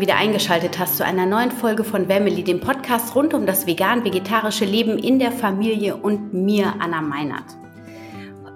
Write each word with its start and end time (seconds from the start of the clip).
Wieder 0.00 0.16
eingeschaltet 0.16 0.78
hast 0.78 0.96
zu 0.96 1.04
einer 1.04 1.26
neuen 1.26 1.50
Folge 1.50 1.82
von 1.82 2.06
Family, 2.06 2.44
dem 2.44 2.60
Podcast 2.60 3.16
rund 3.16 3.34
um 3.34 3.46
das 3.46 3.66
vegan-vegetarische 3.66 4.64
Leben 4.64 4.96
in 4.96 5.18
der 5.18 5.32
Familie 5.32 5.96
und 5.96 6.32
mir, 6.32 6.72
Anna 6.78 7.00
Meinert. 7.00 7.56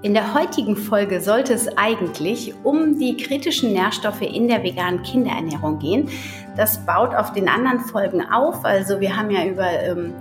In 0.02 0.14
der 0.14 0.34
heutigen 0.34 0.76
Folge 0.76 1.20
sollte 1.20 1.52
es 1.52 1.66
eigentlich 1.76 2.54
um 2.62 2.96
die 2.98 3.16
kritischen 3.16 3.72
Nährstoffe 3.72 4.22
in 4.22 4.46
der 4.46 4.62
veganen 4.62 5.02
Kinderernährung 5.02 5.80
gehen. 5.80 6.08
Das 6.56 6.84
baut 6.86 7.12
auf 7.12 7.32
den 7.32 7.48
anderen 7.48 7.80
Folgen 7.80 8.22
auf. 8.32 8.64
Also 8.64 9.00
wir 9.00 9.16
haben 9.16 9.30
ja 9.30 9.44
über 9.44 9.68
ähm, 9.68 10.12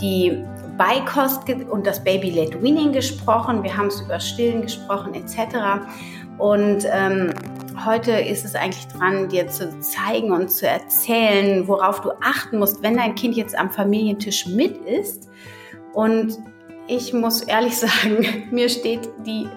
die 0.00 0.42
Beikost 0.78 1.42
und 1.70 1.86
das 1.86 2.02
Baby-led 2.02 2.62
Weaning 2.62 2.92
gesprochen. 2.92 3.62
Wir 3.62 3.76
haben 3.76 3.88
es 3.88 4.00
über 4.00 4.18
Stillen 4.18 4.62
gesprochen 4.62 5.12
etc. 5.12 5.56
Und 6.38 6.86
ähm, 6.90 7.34
heute 7.84 8.12
ist 8.12 8.44
es 8.44 8.54
eigentlich 8.54 8.86
dran, 8.88 9.28
dir 9.28 9.48
zu 9.48 9.80
zeigen 9.80 10.32
und 10.32 10.50
zu 10.50 10.66
erzählen, 10.66 11.66
worauf 11.68 12.00
du 12.00 12.10
achten 12.20 12.58
musst, 12.58 12.82
wenn 12.82 12.96
dein 12.96 13.14
Kind 13.14 13.36
jetzt 13.36 13.58
am 13.58 13.70
Familientisch 13.70 14.46
mit 14.46 14.76
ist. 14.86 15.28
Und 15.92 16.38
ich 16.86 17.12
muss 17.12 17.42
ehrlich 17.42 17.76
sagen, 17.78 18.48
mir 18.50 18.68
steht 18.68 19.08
die 19.26 19.48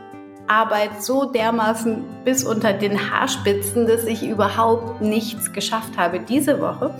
Arbeit 0.48 1.02
so 1.02 1.26
dermaßen 1.26 2.04
bis 2.26 2.44
unter 2.44 2.73
den 2.73 3.12
Haarspitzen, 3.12 3.88
dass 3.88 4.05
ich 4.05 4.23
überhaupt 4.28 5.02
nichts 5.02 5.53
geschafft 5.53 5.98
habe 5.98 6.20
diese 6.20 6.59
Woche 6.59 6.94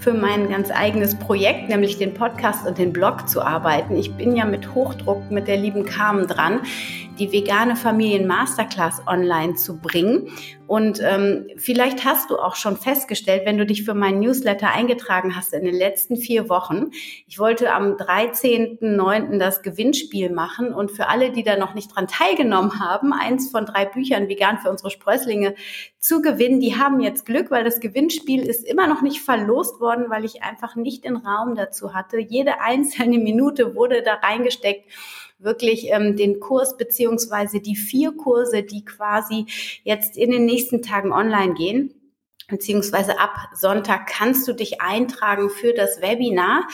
für 0.00 0.14
mein 0.14 0.48
ganz 0.48 0.70
eigenes 0.70 1.18
Projekt, 1.18 1.68
nämlich 1.68 1.98
den 1.98 2.14
Podcast 2.14 2.66
und 2.66 2.78
den 2.78 2.92
Blog 2.92 3.28
zu 3.28 3.42
arbeiten. 3.42 3.96
Ich 3.96 4.14
bin 4.14 4.34
ja 4.34 4.44
mit 4.44 4.74
Hochdruck 4.74 5.30
mit 5.30 5.48
der 5.48 5.56
lieben 5.56 5.84
Carmen 5.84 6.26
dran, 6.26 6.60
die 7.18 7.32
vegane 7.32 7.76
Familien 7.76 8.26
Masterclass 8.26 9.02
online 9.06 9.54
zu 9.54 9.78
bringen. 9.78 10.30
Und 10.66 11.00
ähm, 11.02 11.46
vielleicht 11.56 12.04
hast 12.04 12.28
du 12.28 12.36
auch 12.36 12.54
schon 12.54 12.76
festgestellt, 12.76 13.46
wenn 13.46 13.56
du 13.56 13.64
dich 13.64 13.84
für 13.84 13.94
meinen 13.94 14.20
Newsletter 14.20 14.70
eingetragen 14.70 15.34
hast 15.34 15.54
in 15.54 15.64
den 15.64 15.74
letzten 15.74 16.16
vier 16.16 16.50
Wochen. 16.50 16.90
Ich 17.26 17.38
wollte 17.38 17.72
am 17.72 17.94
13.09. 17.94 19.38
das 19.38 19.62
Gewinnspiel 19.62 20.30
machen 20.30 20.74
und 20.74 20.90
für 20.90 21.08
alle, 21.08 21.32
die 21.32 21.42
da 21.42 21.56
noch 21.56 21.72
nicht 21.72 21.96
dran 21.96 22.06
teilgenommen 22.06 22.80
haben, 22.80 23.14
eins 23.14 23.50
von 23.50 23.64
drei 23.64 23.86
Büchern 23.86 24.28
vegan 24.28 24.58
für 24.58 24.70
unsere 24.70 24.90
Sprösslinge 24.90 25.54
zu 25.98 26.20
gewinnen. 26.20 26.60
Die 26.60 26.76
haben 26.76 27.00
jetzt 27.00 27.24
Glück, 27.24 27.50
weil 27.50 27.64
das 27.64 27.80
Gewinnspiel 27.80 28.42
ist 28.42 28.66
immer 28.66 28.86
noch 28.86 29.00
nicht 29.00 29.22
verlost 29.22 29.80
worden, 29.80 30.10
weil 30.10 30.26
ich 30.26 30.42
einfach 30.42 30.76
nicht 30.76 31.04
den 31.04 31.16
Raum 31.16 31.54
dazu 31.54 31.94
hatte. 31.94 32.18
Jede 32.18 32.60
einzelne 32.60 33.18
Minute 33.18 33.74
wurde 33.74 34.02
da 34.02 34.14
reingesteckt 34.14 34.84
wirklich 35.38 35.88
ähm, 35.90 36.16
den 36.16 36.40
Kurs 36.40 36.76
beziehungsweise 36.76 37.60
die 37.60 37.76
vier 37.76 38.12
Kurse, 38.12 38.62
die 38.62 38.84
quasi 38.84 39.46
jetzt 39.84 40.16
in 40.16 40.30
den 40.30 40.44
nächsten 40.44 40.82
Tagen 40.82 41.12
online 41.12 41.54
gehen 41.54 41.94
beziehungsweise 42.48 43.20
ab 43.20 43.50
Sonntag 43.54 44.06
kannst 44.06 44.48
du 44.48 44.54
dich 44.54 44.80
eintragen 44.80 45.50
für 45.50 45.74
das 45.74 46.00
Webinar, 46.00 46.66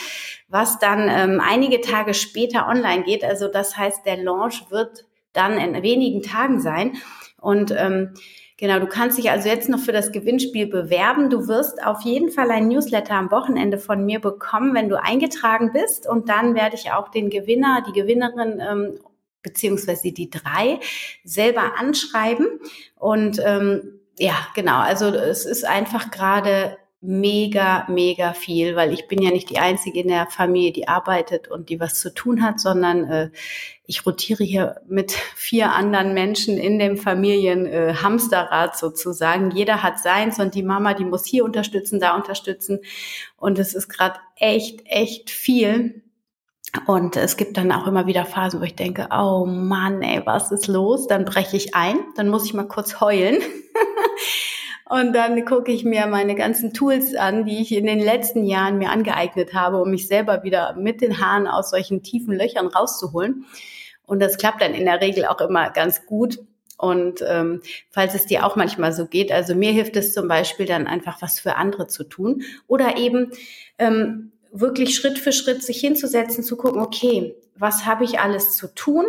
was 0.48 0.78
dann 0.78 1.08
ähm, 1.08 1.42
einige 1.44 1.80
Tage 1.80 2.14
später 2.14 2.68
online 2.68 3.02
geht. 3.02 3.24
Also 3.24 3.48
das 3.48 3.76
heißt, 3.76 4.06
der 4.06 4.16
Launch 4.16 4.70
wird 4.70 5.04
dann 5.32 5.58
in 5.58 5.82
wenigen 5.82 6.22
Tagen 6.22 6.60
sein. 6.60 6.96
Und 7.40 7.74
ähm, 7.76 8.14
Genau, 8.56 8.78
du 8.78 8.86
kannst 8.86 9.18
dich 9.18 9.30
also 9.30 9.48
jetzt 9.48 9.68
noch 9.68 9.80
für 9.80 9.90
das 9.90 10.12
Gewinnspiel 10.12 10.66
bewerben. 10.66 11.28
Du 11.28 11.48
wirst 11.48 11.84
auf 11.84 12.02
jeden 12.02 12.30
Fall 12.30 12.52
ein 12.52 12.68
Newsletter 12.68 13.14
am 13.14 13.32
Wochenende 13.32 13.78
von 13.78 14.04
mir 14.04 14.20
bekommen, 14.20 14.74
wenn 14.74 14.88
du 14.88 15.00
eingetragen 15.00 15.72
bist. 15.72 16.08
Und 16.08 16.28
dann 16.28 16.54
werde 16.54 16.76
ich 16.76 16.92
auch 16.92 17.08
den 17.08 17.30
Gewinner, 17.30 17.82
die 17.86 17.92
Gewinnerin 17.92 18.60
ähm, 18.60 19.00
beziehungsweise 19.42 20.12
die 20.12 20.30
drei 20.30 20.78
selber 21.24 21.78
anschreiben. 21.78 22.46
Und 22.96 23.40
ähm, 23.44 24.00
ja, 24.18 24.34
genau, 24.54 24.78
also 24.78 25.06
es 25.06 25.44
ist 25.44 25.64
einfach 25.64 26.12
gerade 26.12 26.76
mega, 27.06 27.86
mega 27.88 28.32
viel, 28.32 28.76
weil 28.76 28.92
ich 28.92 29.06
bin 29.08 29.20
ja 29.20 29.30
nicht 29.30 29.50
die 29.50 29.58
Einzige 29.58 30.00
in 30.00 30.08
der 30.08 30.26
Familie, 30.26 30.72
die 30.72 30.88
arbeitet 30.88 31.48
und 31.48 31.68
die 31.68 31.78
was 31.78 32.00
zu 32.00 32.12
tun 32.12 32.42
hat, 32.42 32.58
sondern 32.58 33.04
äh, 33.04 33.30
ich 33.86 34.06
rotiere 34.06 34.42
hier 34.42 34.80
mit 34.88 35.12
vier 35.12 35.72
anderen 35.72 36.14
Menschen 36.14 36.56
in 36.56 36.78
dem 36.78 36.96
Familienhamsterrad 36.96 38.74
äh, 38.74 38.76
sozusagen. 38.76 39.50
Jeder 39.50 39.82
hat 39.82 39.98
seins 39.98 40.38
und 40.38 40.54
die 40.54 40.62
Mama, 40.62 40.94
die 40.94 41.04
muss 41.04 41.26
hier 41.26 41.44
unterstützen, 41.44 42.00
da 42.00 42.16
unterstützen. 42.16 42.80
Und 43.36 43.58
es 43.58 43.74
ist 43.74 43.88
gerade 43.88 44.18
echt, 44.36 44.80
echt 44.86 45.30
viel. 45.30 46.02
Und 46.86 47.16
es 47.16 47.36
gibt 47.36 47.58
dann 47.58 47.70
auch 47.70 47.86
immer 47.86 48.06
wieder 48.06 48.24
Phasen, 48.24 48.60
wo 48.60 48.64
ich 48.64 48.76
denke, 48.76 49.08
oh 49.12 49.44
Mann, 49.44 50.00
ey, 50.00 50.22
was 50.24 50.50
ist 50.50 50.66
los? 50.66 51.06
Dann 51.06 51.26
breche 51.26 51.56
ich 51.56 51.74
ein, 51.74 51.98
dann 52.16 52.28
muss 52.28 52.46
ich 52.46 52.54
mal 52.54 52.66
kurz 52.66 53.00
heulen. 53.00 53.42
Und 54.86 55.14
dann 55.14 55.44
gucke 55.46 55.72
ich 55.72 55.84
mir 55.84 56.06
meine 56.06 56.34
ganzen 56.34 56.74
Tools 56.74 57.14
an, 57.14 57.46
die 57.46 57.62
ich 57.62 57.72
in 57.72 57.86
den 57.86 58.00
letzten 58.00 58.44
Jahren 58.44 58.76
mir 58.78 58.90
angeeignet 58.90 59.54
habe, 59.54 59.80
um 59.80 59.90
mich 59.90 60.06
selber 60.06 60.42
wieder 60.42 60.74
mit 60.76 61.00
den 61.00 61.20
Haaren 61.20 61.46
aus 61.46 61.70
solchen 61.70 62.02
tiefen 62.02 62.34
Löchern 62.34 62.66
rauszuholen. 62.66 63.46
Und 64.06 64.20
das 64.20 64.36
klappt 64.36 64.60
dann 64.60 64.74
in 64.74 64.84
der 64.84 65.00
Regel 65.00 65.24
auch 65.24 65.40
immer 65.40 65.70
ganz 65.70 66.04
gut. 66.04 66.38
Und 66.76 67.24
ähm, 67.26 67.62
falls 67.90 68.14
es 68.14 68.26
dir 68.26 68.44
auch 68.44 68.56
manchmal 68.56 68.92
so 68.92 69.06
geht, 69.06 69.32
also 69.32 69.54
mir 69.54 69.72
hilft 69.72 69.96
es 69.96 70.12
zum 70.12 70.28
Beispiel 70.28 70.66
dann 70.66 70.86
einfach 70.86 71.22
was 71.22 71.40
für 71.40 71.56
andere 71.56 71.86
zu 71.86 72.04
tun 72.04 72.42
oder 72.66 72.98
eben 72.98 73.30
ähm, 73.78 74.32
wirklich 74.52 74.94
Schritt 74.94 75.18
für 75.18 75.32
Schritt 75.32 75.62
sich 75.62 75.78
hinzusetzen, 75.78 76.44
zu 76.44 76.56
gucken, 76.56 76.82
okay, 76.82 77.36
was 77.56 77.86
habe 77.86 78.04
ich 78.04 78.20
alles 78.20 78.56
zu 78.56 78.74
tun 78.74 79.06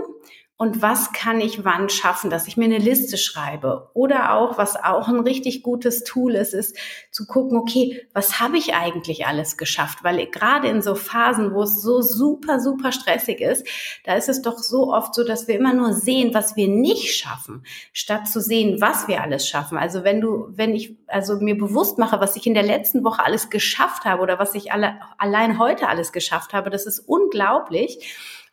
und 0.58 0.82
was 0.82 1.12
kann 1.12 1.42
ich 1.42 1.66
wann 1.66 1.90
schaffen, 1.90 2.30
dass 2.30 2.48
ich 2.48 2.56
mir 2.56 2.64
eine 2.64 2.78
Liste 2.78 3.18
schreibe. 3.18 3.90
Oder 3.94 4.34
auch, 4.34 4.58
was 4.58 4.78
auch 4.78 5.10
ein 5.10 5.20
richtig 5.20 5.64
gutes 5.64 6.06
Tool 6.06 6.34
ist, 6.36 6.54
ist 6.54 6.78
zu 7.12 7.26
gucken, 7.26 7.58
okay, 7.58 8.08
was 8.14 8.40
habe 8.40 8.58
ich 8.58 8.74
eigentlich 8.74 9.26
alles 9.26 9.58
geschafft? 9.58 10.06
Weil 10.06 10.26
gerade 10.28 10.70
in 10.70 10.82
so 10.82 10.96
Phasen, 10.96 11.54
wo 11.54 11.64
es 11.64 11.82
so 11.82 12.02
super, 12.02 12.62
super 12.62 12.94
stressig 12.94 13.42
ist, 13.42 13.68
da 14.06 14.16
ist 14.16 14.30
es 14.30 14.42
doch 14.42 14.58
so 14.58 14.94
oft 14.94 15.14
so, 15.14 15.26
dass 15.26 15.50
wir 15.50 15.56
immer 15.56 15.74
nur 15.74 15.92
sehen, 15.92 16.34
was 16.34 16.56
wir 16.56 16.70
nicht 16.70 17.18
schaffen, 17.18 17.66
statt 17.92 18.30
zu 18.30 18.40
sehen, 18.40 18.80
was 18.80 19.10
wir 19.10 19.22
alles 19.22 19.46
schaffen. 19.50 19.78
Also 19.78 20.06
wenn 20.06 20.22
du, 20.22 20.48
wenn 20.52 20.74
ich 20.74 20.96
also 21.08 21.36
mir 21.36 21.58
bewusst 21.58 21.98
mache, 21.98 22.22
was 22.22 22.38
ich 22.38 22.48
in 22.48 22.54
der 22.54 22.64
letzten 22.64 23.04
Woche 23.04 23.26
alles 23.26 23.50
geschafft 23.50 24.06
habe 24.06 24.22
oder 24.22 24.40
was 24.40 24.56
ich 24.56 24.72
alle, 24.72 25.02
allein 25.18 25.60
heute 25.60 25.90
alles 25.90 26.14
geschafft 26.14 26.54
habe, 26.54 26.70
das 26.70 26.86
ist 26.86 27.00
unglaublich 27.00 28.00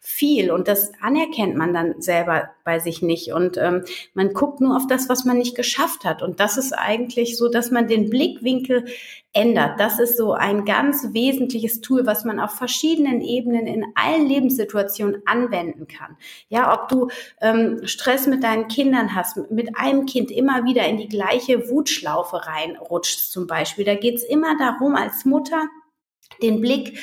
viel 0.04 0.50
und 0.50 0.66
das 0.66 0.90
anerkennt 1.00 1.56
man 1.56 1.72
dann 1.72 2.02
selber 2.02 2.50
bei 2.64 2.80
sich 2.80 3.02
nicht 3.02 3.32
und 3.32 3.56
ähm, 3.56 3.84
man 4.14 4.32
guckt 4.32 4.60
nur 4.60 4.76
auf 4.76 4.88
das, 4.88 5.08
was 5.08 5.24
man 5.24 5.38
nicht 5.38 5.54
geschafft 5.54 6.04
hat 6.04 6.22
und 6.22 6.40
das 6.40 6.56
ist 6.56 6.72
eigentlich 6.72 7.36
so, 7.36 7.48
dass 7.48 7.70
man 7.70 7.86
den 7.86 8.10
Blickwinkel 8.10 8.84
ändert. 9.32 9.78
Das 9.78 10.00
ist 10.00 10.16
so 10.16 10.32
ein 10.32 10.64
ganz 10.64 11.06
wesentliches 11.12 11.82
Tool, 11.82 12.04
was 12.04 12.24
man 12.24 12.40
auf 12.40 12.50
verschiedenen 12.50 13.20
Ebenen 13.20 13.68
in 13.68 13.86
allen 13.94 14.26
Lebenssituationen 14.26 15.22
anwenden 15.24 15.86
kann. 15.86 16.16
Ja, 16.48 16.74
ob 16.74 16.88
du 16.88 17.08
ähm, 17.40 17.86
Stress 17.86 18.26
mit 18.26 18.42
deinen 18.42 18.66
Kindern 18.66 19.14
hast, 19.14 19.52
mit 19.52 19.76
einem 19.76 20.06
Kind 20.06 20.32
immer 20.32 20.64
wieder 20.64 20.84
in 20.84 20.96
die 20.96 21.08
gleiche 21.08 21.70
Wutschlaufe 21.70 22.44
reinrutschst 22.44 23.30
zum 23.30 23.46
Beispiel. 23.46 23.84
Da 23.84 23.94
geht's 23.94 24.24
immer 24.24 24.58
darum, 24.58 24.96
als 24.96 25.24
Mutter 25.24 25.68
den 26.42 26.60
Blick 26.60 26.98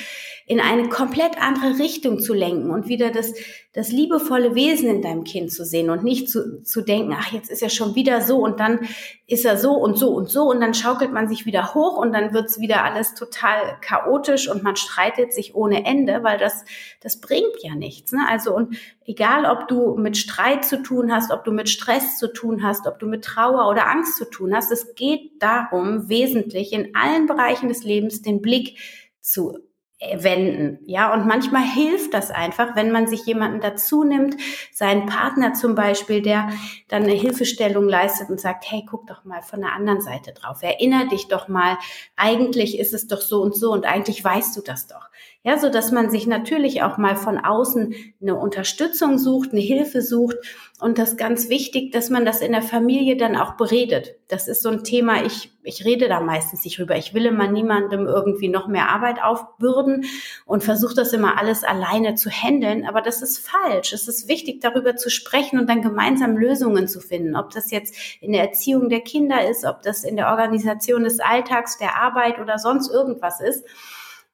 in 0.50 0.58
eine 0.58 0.88
komplett 0.88 1.40
andere 1.40 1.78
Richtung 1.78 2.18
zu 2.18 2.34
lenken 2.34 2.72
und 2.72 2.88
wieder 2.88 3.12
das, 3.12 3.34
das 3.72 3.92
liebevolle 3.92 4.56
Wesen 4.56 4.90
in 4.90 5.00
deinem 5.00 5.22
Kind 5.22 5.52
zu 5.52 5.64
sehen 5.64 5.90
und 5.90 6.02
nicht 6.02 6.28
zu, 6.28 6.64
zu 6.64 6.80
denken, 6.80 7.14
ach, 7.16 7.30
jetzt 7.30 7.52
ist 7.52 7.62
er 7.62 7.68
schon 7.68 7.94
wieder 7.94 8.20
so 8.20 8.38
und 8.38 8.58
dann 8.58 8.80
ist 9.28 9.44
er 9.44 9.56
so 9.56 9.74
und 9.74 9.96
so 9.96 10.08
und 10.08 10.28
so 10.28 10.50
und 10.50 10.60
dann 10.60 10.74
schaukelt 10.74 11.12
man 11.12 11.28
sich 11.28 11.46
wieder 11.46 11.72
hoch 11.72 11.96
und 11.96 12.12
dann 12.12 12.34
wird's 12.34 12.58
wieder 12.58 12.82
alles 12.82 13.14
total 13.14 13.78
chaotisch 13.80 14.48
und 14.48 14.64
man 14.64 14.74
streitet 14.74 15.32
sich 15.32 15.54
ohne 15.54 15.86
Ende, 15.86 16.24
weil 16.24 16.36
das, 16.36 16.64
das 17.00 17.20
bringt 17.20 17.62
ja 17.62 17.76
nichts. 17.76 18.10
Ne? 18.10 18.26
Also 18.28 18.52
und 18.52 18.74
egal, 19.06 19.44
ob 19.44 19.68
du 19.68 19.94
mit 19.94 20.16
Streit 20.16 20.64
zu 20.64 20.82
tun 20.82 21.12
hast, 21.14 21.30
ob 21.30 21.44
du 21.44 21.52
mit 21.52 21.68
Stress 21.68 22.18
zu 22.18 22.26
tun 22.26 22.64
hast, 22.64 22.88
ob 22.88 22.98
du 22.98 23.06
mit 23.06 23.22
Trauer 23.22 23.70
oder 23.70 23.88
Angst 23.88 24.16
zu 24.16 24.28
tun 24.28 24.52
hast, 24.52 24.72
es 24.72 24.96
geht 24.96 25.40
darum, 25.40 26.08
wesentlich 26.08 26.72
in 26.72 26.96
allen 26.96 27.28
Bereichen 27.28 27.68
des 27.68 27.84
Lebens 27.84 28.20
den 28.22 28.42
Blick 28.42 28.78
zu 29.20 29.69
wenden. 30.16 30.78
Ja, 30.86 31.12
und 31.12 31.26
manchmal 31.26 31.62
hilft 31.62 32.14
das 32.14 32.30
einfach, 32.30 32.74
wenn 32.74 32.90
man 32.90 33.06
sich 33.06 33.26
jemanden 33.26 33.60
dazu 33.60 34.02
nimmt, 34.02 34.34
seinen 34.72 35.04
Partner 35.04 35.52
zum 35.52 35.74
Beispiel, 35.74 36.22
der 36.22 36.48
dann 36.88 37.02
eine 37.02 37.12
Hilfestellung 37.12 37.86
leistet 37.86 38.30
und 38.30 38.40
sagt, 38.40 38.64
hey, 38.70 38.82
guck 38.88 39.06
doch 39.06 39.24
mal 39.24 39.42
von 39.42 39.60
der 39.60 39.74
anderen 39.74 40.00
Seite 40.00 40.32
drauf. 40.32 40.62
Erinner 40.62 41.06
dich 41.08 41.28
doch 41.28 41.48
mal, 41.48 41.76
eigentlich 42.16 42.78
ist 42.78 42.94
es 42.94 43.08
doch 43.08 43.20
so 43.20 43.42
und 43.42 43.54
so 43.54 43.72
und 43.72 43.84
eigentlich 43.84 44.24
weißt 44.24 44.56
du 44.56 44.62
das 44.62 44.86
doch. 44.86 45.10
Ja, 45.42 45.58
so 45.58 45.70
dass 45.70 45.90
man 45.90 46.10
sich 46.10 46.26
natürlich 46.26 46.82
auch 46.82 46.98
mal 46.98 47.16
von 47.16 47.38
außen 47.38 47.94
eine 48.20 48.36
Unterstützung 48.36 49.18
sucht, 49.18 49.52
eine 49.52 49.60
Hilfe 49.60 50.02
sucht 50.02 50.36
und 50.80 50.98
das 50.98 51.10
ist 51.10 51.18
ganz 51.18 51.50
wichtig, 51.50 51.92
dass 51.92 52.08
man 52.08 52.24
das 52.24 52.40
in 52.40 52.52
der 52.52 52.62
Familie 52.62 53.16
dann 53.16 53.36
auch 53.36 53.56
beredet. 53.56 54.14
Das 54.28 54.48
ist 54.48 54.62
so 54.62 54.70
ein 54.70 54.82
Thema, 54.82 55.22
ich, 55.24 55.50
ich 55.62 55.84
rede 55.84 56.08
da 56.08 56.20
meistens 56.20 56.64
nicht 56.64 56.78
drüber. 56.78 56.96
Ich 56.96 57.12
will 57.12 57.26
immer 57.26 57.48
niemandem 57.48 58.06
irgendwie 58.06 58.48
noch 58.48 58.66
mehr 58.66 58.88
Arbeit 58.88 59.22
aufbürden 59.22 60.06
und 60.46 60.64
versuche 60.64 60.94
das 60.94 61.12
immer 61.12 61.38
alles 61.38 61.64
alleine 61.64 62.14
zu 62.14 62.30
handeln. 62.30 62.86
Aber 62.86 63.02
das 63.02 63.20
ist 63.20 63.46
falsch. 63.46 63.92
Es 63.92 64.08
ist 64.08 64.26
wichtig, 64.26 64.62
darüber 64.62 64.96
zu 64.96 65.10
sprechen 65.10 65.58
und 65.58 65.68
dann 65.68 65.82
gemeinsam 65.82 66.36
Lösungen 66.38 66.88
zu 66.88 67.00
finden. 67.00 67.36
Ob 67.36 67.50
das 67.50 67.70
jetzt 67.70 67.94
in 68.22 68.32
der 68.32 68.42
Erziehung 68.44 68.88
der 68.88 69.00
Kinder 69.00 69.46
ist, 69.48 69.66
ob 69.66 69.82
das 69.82 70.02
in 70.02 70.16
der 70.16 70.28
Organisation 70.28 71.04
des 71.04 71.20
Alltags, 71.20 71.76
der 71.76 71.96
Arbeit 72.00 72.38
oder 72.38 72.58
sonst 72.58 72.90
irgendwas 72.90 73.40
ist 73.40 73.66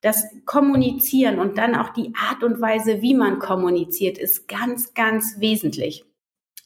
das 0.03 0.25
Kommunizieren 0.45 1.41
und 1.41 1.59
dann 1.59 1.75
auch 1.75 1.89
die 1.89 2.13
Art 2.15 2.45
und 2.45 2.61
Weise, 2.61 3.03
wie 3.03 3.15
man 3.15 3.41
kommuniziert, 3.41 4.19
ist 4.19 4.47
ganz, 4.47 4.95
ganz 4.95 5.41
wesentlich. 5.41 6.05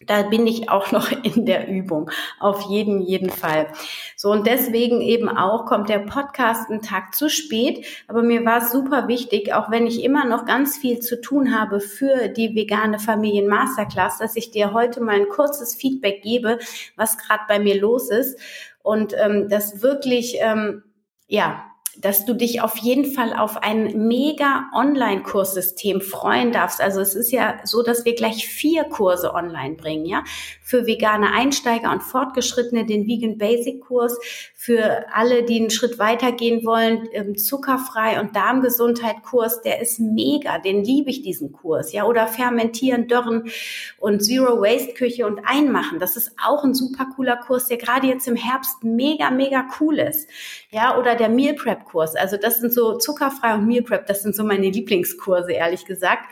Da 0.06 0.22
bin 0.22 0.46
ich 0.46 0.70
auch 0.70 0.92
noch 0.92 1.10
in 1.22 1.44
der 1.44 1.68
Übung. 1.68 2.10
Auf 2.38 2.62
jeden, 2.62 3.00
jeden 3.00 3.30
Fall. 3.30 3.68
So, 4.16 4.30
und 4.30 4.46
deswegen 4.46 5.00
eben 5.00 5.28
auch 5.28 5.66
kommt 5.66 5.88
der 5.88 5.98
Podcast 5.98 6.70
einen 6.70 6.80
Tag 6.80 7.14
zu 7.14 7.28
spät. 7.28 7.84
Aber 8.08 8.22
mir 8.22 8.44
war 8.44 8.62
es 8.62 8.72
super 8.72 9.08
wichtig, 9.08 9.52
auch 9.52 9.70
wenn 9.70 9.86
ich 9.86 10.02
immer 10.02 10.24
noch 10.24 10.46
ganz 10.46 10.78
viel 10.78 11.00
zu 11.00 11.20
tun 11.20 11.58
habe 11.58 11.80
für 11.80 12.28
die 12.28 12.54
vegane 12.54 12.98
Familien 12.98 13.48
Masterclass, 13.48 14.18
dass 14.18 14.36
ich 14.36 14.50
dir 14.50 14.72
heute 14.72 15.00
mal 15.02 15.16
ein 15.16 15.28
kurzes 15.28 15.74
Feedback 15.74 16.22
gebe, 16.22 16.58
was 16.96 17.18
gerade 17.18 17.42
bei 17.46 17.58
mir 17.58 17.78
los 17.78 18.10
ist. 18.10 18.38
Und 18.82 19.14
ähm, 19.18 19.48
das 19.50 19.82
wirklich, 19.82 20.36
ähm, 20.40 20.82
ja, 21.28 21.69
dass 22.00 22.24
du 22.24 22.34
dich 22.34 22.62
auf 22.62 22.76
jeden 22.78 23.04
Fall 23.04 23.34
auf 23.34 23.62
ein 23.62 24.06
mega 24.08 24.70
Online-Kurssystem 24.74 26.00
freuen 26.00 26.52
darfst. 26.52 26.80
Also 26.80 27.00
es 27.00 27.14
ist 27.14 27.30
ja 27.30 27.60
so, 27.64 27.82
dass 27.82 28.04
wir 28.04 28.14
gleich 28.14 28.46
vier 28.46 28.84
Kurse 28.84 29.34
online 29.34 29.74
bringen, 29.74 30.06
ja. 30.06 30.24
Für 30.62 30.86
vegane 30.86 31.32
Einsteiger 31.32 31.90
und 31.90 32.02
Fortgeschrittene 32.02 32.86
den 32.86 33.06
Vegan 33.06 33.38
Basic 33.38 33.80
Kurs, 33.80 34.18
für 34.54 35.06
alle, 35.12 35.42
die 35.42 35.58
einen 35.58 35.70
Schritt 35.70 35.98
weitergehen 35.98 36.64
wollen, 36.64 37.08
ähm, 37.12 37.36
zuckerfrei 37.36 38.20
und 38.20 38.36
Darmgesundheit 38.36 39.22
Kurs, 39.22 39.62
der 39.62 39.80
ist 39.80 40.00
mega, 40.00 40.58
den 40.58 40.84
liebe 40.84 41.10
ich 41.10 41.22
diesen 41.22 41.52
Kurs, 41.52 41.92
ja. 41.92 42.04
Oder 42.04 42.26
fermentieren, 42.26 43.08
dörren 43.08 43.50
und 43.98 44.24
Zero 44.24 44.60
Waste 44.60 44.94
Küche 44.94 45.26
und 45.26 45.40
einmachen. 45.44 45.98
Das 45.98 46.16
ist 46.16 46.32
auch 46.44 46.64
ein 46.64 46.74
super 46.74 47.06
cooler 47.16 47.36
Kurs, 47.36 47.66
der 47.66 47.76
gerade 47.76 48.06
jetzt 48.06 48.28
im 48.28 48.36
Herbst 48.36 48.84
mega, 48.84 49.30
mega 49.30 49.66
cool 49.80 49.98
ist, 49.98 50.28
ja. 50.70 50.98
Oder 50.98 51.14
der 51.14 51.28
Meal 51.28 51.54
Prep 51.54 51.89
Kurs. 51.90 52.16
Also 52.16 52.36
das 52.36 52.60
sind 52.60 52.72
so 52.72 52.98
zuckerfrei 52.98 53.54
und 53.54 53.66
Meal 53.66 53.82
Prep, 53.82 54.06
das 54.06 54.22
sind 54.22 54.34
so 54.34 54.44
meine 54.44 54.70
Lieblingskurse, 54.70 55.52
ehrlich 55.52 55.84
gesagt. 55.84 56.24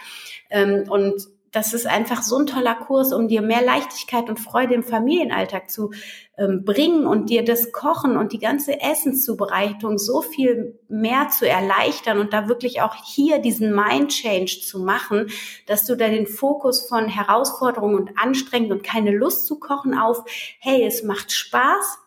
Ähm, 0.51 0.85
und 0.89 1.29
das 1.53 1.73
ist 1.73 1.87
einfach 1.87 2.23
so 2.23 2.39
ein 2.39 2.47
toller 2.47 2.75
Kurs, 2.75 3.13
um 3.13 3.29
dir 3.29 3.41
mehr 3.41 3.63
Leichtigkeit 3.63 4.29
und 4.29 4.39
Freude 4.39 4.75
im 4.75 4.83
Familienalltag 4.83 5.71
zu 5.71 5.93
ähm, 6.37 6.65
bringen 6.65 7.07
und 7.07 7.31
dir 7.31 7.45
das 7.45 7.73
Kochen 7.73 8.17
und 8.17 8.33
die 8.33 8.39
ganze 8.39 8.81
Essenszubereitung 8.81 9.99
so 9.99 10.21
viel 10.21 10.79
mehr 10.89 11.29
zu 11.29 11.49
erleichtern 11.49 12.19
und 12.19 12.33
da 12.33 12.49
wirklich 12.49 12.83
auch 12.83 12.95
hier 13.05 13.39
diesen 13.39 13.75
Mind 13.75 14.11
Change 14.11 14.61
zu 14.63 14.79
machen, 14.79 15.31
dass 15.67 15.87
du 15.87 15.97
da 15.97 16.09
den 16.09 16.27
Fokus 16.27 16.87
von 16.87 17.09
Herausforderungen 17.09 17.97
und 17.97 18.11
anstrengend 18.17 18.71
und 18.71 18.83
keine 18.83 19.11
Lust 19.11 19.47
zu 19.47 19.59
kochen 19.59 19.99
auf, 19.99 20.25
hey, 20.61 20.85
es 20.85 21.03
macht 21.03 21.33
Spaß, 21.33 21.99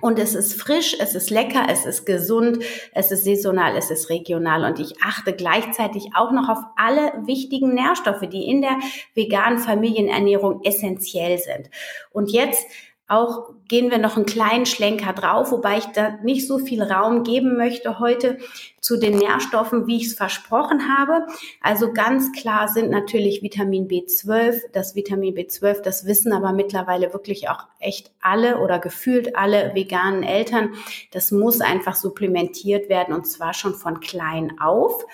und 0.00 0.18
es 0.18 0.34
ist 0.34 0.60
frisch, 0.60 0.96
es 0.98 1.14
ist 1.14 1.30
lecker, 1.30 1.66
es 1.68 1.84
ist 1.84 2.06
gesund, 2.06 2.64
es 2.94 3.12
ist 3.12 3.24
saisonal, 3.24 3.76
es 3.76 3.90
ist 3.90 4.08
regional. 4.08 4.64
Und 4.64 4.80
ich 4.80 4.94
achte 5.02 5.34
gleichzeitig 5.34 6.10
auch 6.14 6.32
noch 6.32 6.48
auf 6.48 6.58
alle 6.76 7.12
wichtigen 7.26 7.74
Nährstoffe, 7.74 8.26
die 8.28 8.48
in 8.48 8.62
der 8.62 8.78
veganen 9.14 9.58
Familienernährung 9.58 10.62
essentiell 10.64 11.38
sind. 11.38 11.68
Und 12.10 12.32
jetzt 12.32 12.66
auch 13.12 13.50
gehen 13.68 13.90
wir 13.90 13.98
noch 13.98 14.16
einen 14.16 14.26
kleinen 14.26 14.66
Schlenker 14.66 15.12
drauf, 15.12 15.50
wobei 15.50 15.78
ich 15.78 15.86
da 15.86 16.10
nicht 16.22 16.46
so 16.46 16.58
viel 16.58 16.82
Raum 16.82 17.22
geben 17.22 17.56
möchte 17.56 17.98
heute 17.98 18.38
zu 18.80 18.98
den 18.98 19.16
Nährstoffen, 19.16 19.86
wie 19.86 19.96
ich 19.96 20.08
es 20.08 20.14
versprochen 20.14 20.94
habe. 20.94 21.26
Also 21.62 21.92
ganz 21.92 22.32
klar 22.32 22.68
sind 22.68 22.90
natürlich 22.90 23.42
Vitamin 23.42 23.88
B12. 23.88 24.60
Das 24.72 24.94
Vitamin 24.94 25.34
B12, 25.34 25.82
das 25.82 26.06
wissen 26.06 26.32
aber 26.32 26.52
mittlerweile 26.52 27.12
wirklich 27.12 27.48
auch 27.48 27.66
echt 27.78 28.10
alle 28.20 28.58
oder 28.58 28.78
gefühlt 28.78 29.36
alle 29.36 29.74
veganen 29.74 30.22
Eltern. 30.22 30.74
Das 31.12 31.30
muss 31.30 31.60
einfach 31.60 31.94
supplementiert 31.94 32.88
werden 32.88 33.14
und 33.14 33.26
zwar 33.26 33.54
schon 33.54 33.74
von 33.74 34.00
klein 34.00 34.58
auf. 34.60 35.06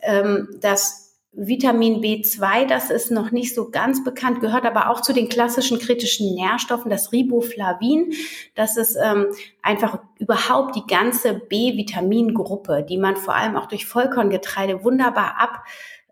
Ähm, 0.00 0.48
das 0.60 1.07
Vitamin 1.40 2.00
B2, 2.00 2.66
das 2.66 2.90
ist 2.90 3.12
noch 3.12 3.30
nicht 3.30 3.54
so 3.54 3.70
ganz 3.70 4.02
bekannt, 4.02 4.40
gehört 4.40 4.66
aber 4.66 4.90
auch 4.90 5.02
zu 5.02 5.12
den 5.12 5.28
klassischen 5.28 5.78
kritischen 5.78 6.34
Nährstoffen, 6.34 6.90
das 6.90 7.12
Riboflavin. 7.12 8.12
Das 8.56 8.76
ist 8.76 8.98
ähm, 9.00 9.26
einfach 9.62 10.00
überhaupt 10.18 10.74
die 10.74 10.86
ganze 10.86 11.34
B-Vitamingruppe, 11.34 12.84
die 12.88 12.98
man 12.98 13.16
vor 13.16 13.36
allem 13.36 13.54
auch 13.54 13.66
durch 13.66 13.86
Vollkorngetreide 13.86 14.82
wunderbar 14.82 15.36
ab 15.38 15.64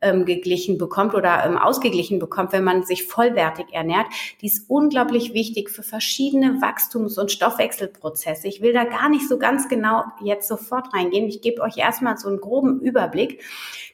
ähm, 0.02 0.24
geglichen 0.24 0.78
bekommt 0.78 1.14
oder 1.14 1.44
ähm, 1.44 1.56
ausgeglichen 1.56 2.18
bekommt, 2.18 2.52
wenn 2.52 2.64
man 2.64 2.82
sich 2.82 3.04
vollwertig 3.04 3.66
ernährt. 3.72 4.06
Die 4.40 4.46
ist 4.46 4.68
unglaublich 4.68 5.32
wichtig 5.32 5.70
für 5.70 5.82
verschiedene 5.82 6.60
Wachstums- 6.60 7.18
und 7.18 7.32
Stoffwechselprozesse. 7.32 8.48
Ich 8.48 8.60
will 8.60 8.72
da 8.72 8.84
gar 8.84 9.08
nicht 9.08 9.28
so 9.28 9.38
ganz 9.38 9.68
genau 9.68 10.04
jetzt 10.22 10.48
sofort 10.48 10.92
reingehen. 10.92 11.28
Ich 11.28 11.40
gebe 11.40 11.62
euch 11.62 11.78
erstmal 11.78 12.18
so 12.18 12.28
einen 12.28 12.40
groben 12.40 12.80
Überblick. 12.80 13.42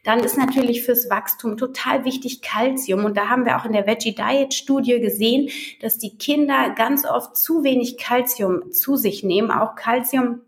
Dann 0.05 0.21
ist 0.21 0.37
natürlich 0.37 0.83
fürs 0.83 1.09
Wachstum 1.09 1.57
total 1.57 2.05
wichtig 2.05 2.43
Kalzium. 2.43 3.05
Und 3.05 3.17
da 3.17 3.29
haben 3.29 3.45
wir 3.45 3.57
auch 3.57 3.65
in 3.65 3.73
der 3.73 3.87
Veggie 3.87 4.15
Diet 4.15 4.55
Studie 4.55 4.99
gesehen, 5.01 5.51
dass 5.81 5.99
die 5.99 6.17
Kinder 6.19 6.71
ganz 6.77 7.07
oft 7.07 7.37
zu 7.37 7.63
wenig 7.63 7.99
Kalzium 7.99 8.73
zu 8.73 8.97
sich 8.97 9.23
nehmen. 9.23 9.53
Auch 9.53 9.77
Kalzium 9.77 10.41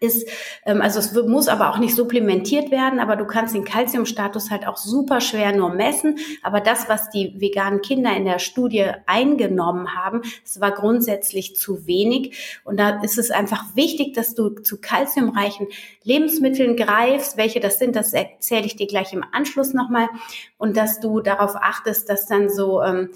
ist, 0.00 0.28
ähm, 0.64 0.80
also 0.80 0.98
es 0.98 1.12
muss 1.12 1.48
aber 1.48 1.70
auch 1.70 1.78
nicht 1.78 1.94
supplementiert 1.94 2.70
werden, 2.70 3.00
aber 3.00 3.16
du 3.16 3.26
kannst 3.26 3.54
den 3.54 3.64
Kalziumstatus 3.64 4.50
halt 4.50 4.66
auch 4.66 4.76
super 4.76 5.20
schwer 5.20 5.54
nur 5.54 5.70
messen. 5.70 6.18
Aber 6.42 6.60
das, 6.60 6.88
was 6.88 7.10
die 7.10 7.34
veganen 7.38 7.82
Kinder 7.82 8.16
in 8.16 8.24
der 8.24 8.38
Studie 8.38 8.86
eingenommen 9.06 9.94
haben, 9.94 10.22
es 10.44 10.60
war 10.60 10.72
grundsätzlich 10.72 11.56
zu 11.56 11.86
wenig. 11.86 12.60
Und 12.64 12.78
da 12.78 13.02
ist 13.02 13.18
es 13.18 13.30
einfach 13.30 13.76
wichtig, 13.76 14.14
dass 14.14 14.34
du 14.34 14.50
zu 14.50 14.80
kalziumreichen 14.80 15.68
Lebensmitteln 16.02 16.76
greifst. 16.76 17.36
Welche 17.36 17.60
das 17.60 17.78
sind, 17.78 17.94
das 17.96 18.12
erzähle 18.12 18.66
ich 18.66 18.76
dir 18.76 18.86
gleich 18.86 19.12
im 19.12 19.24
Anschluss 19.32 19.74
nochmal. 19.74 20.08
Und 20.56 20.76
dass 20.76 21.00
du 21.00 21.20
darauf 21.20 21.56
achtest, 21.56 22.08
dass 22.08 22.26
dann 22.26 22.48
so 22.48 22.82
ähm, 22.82 23.10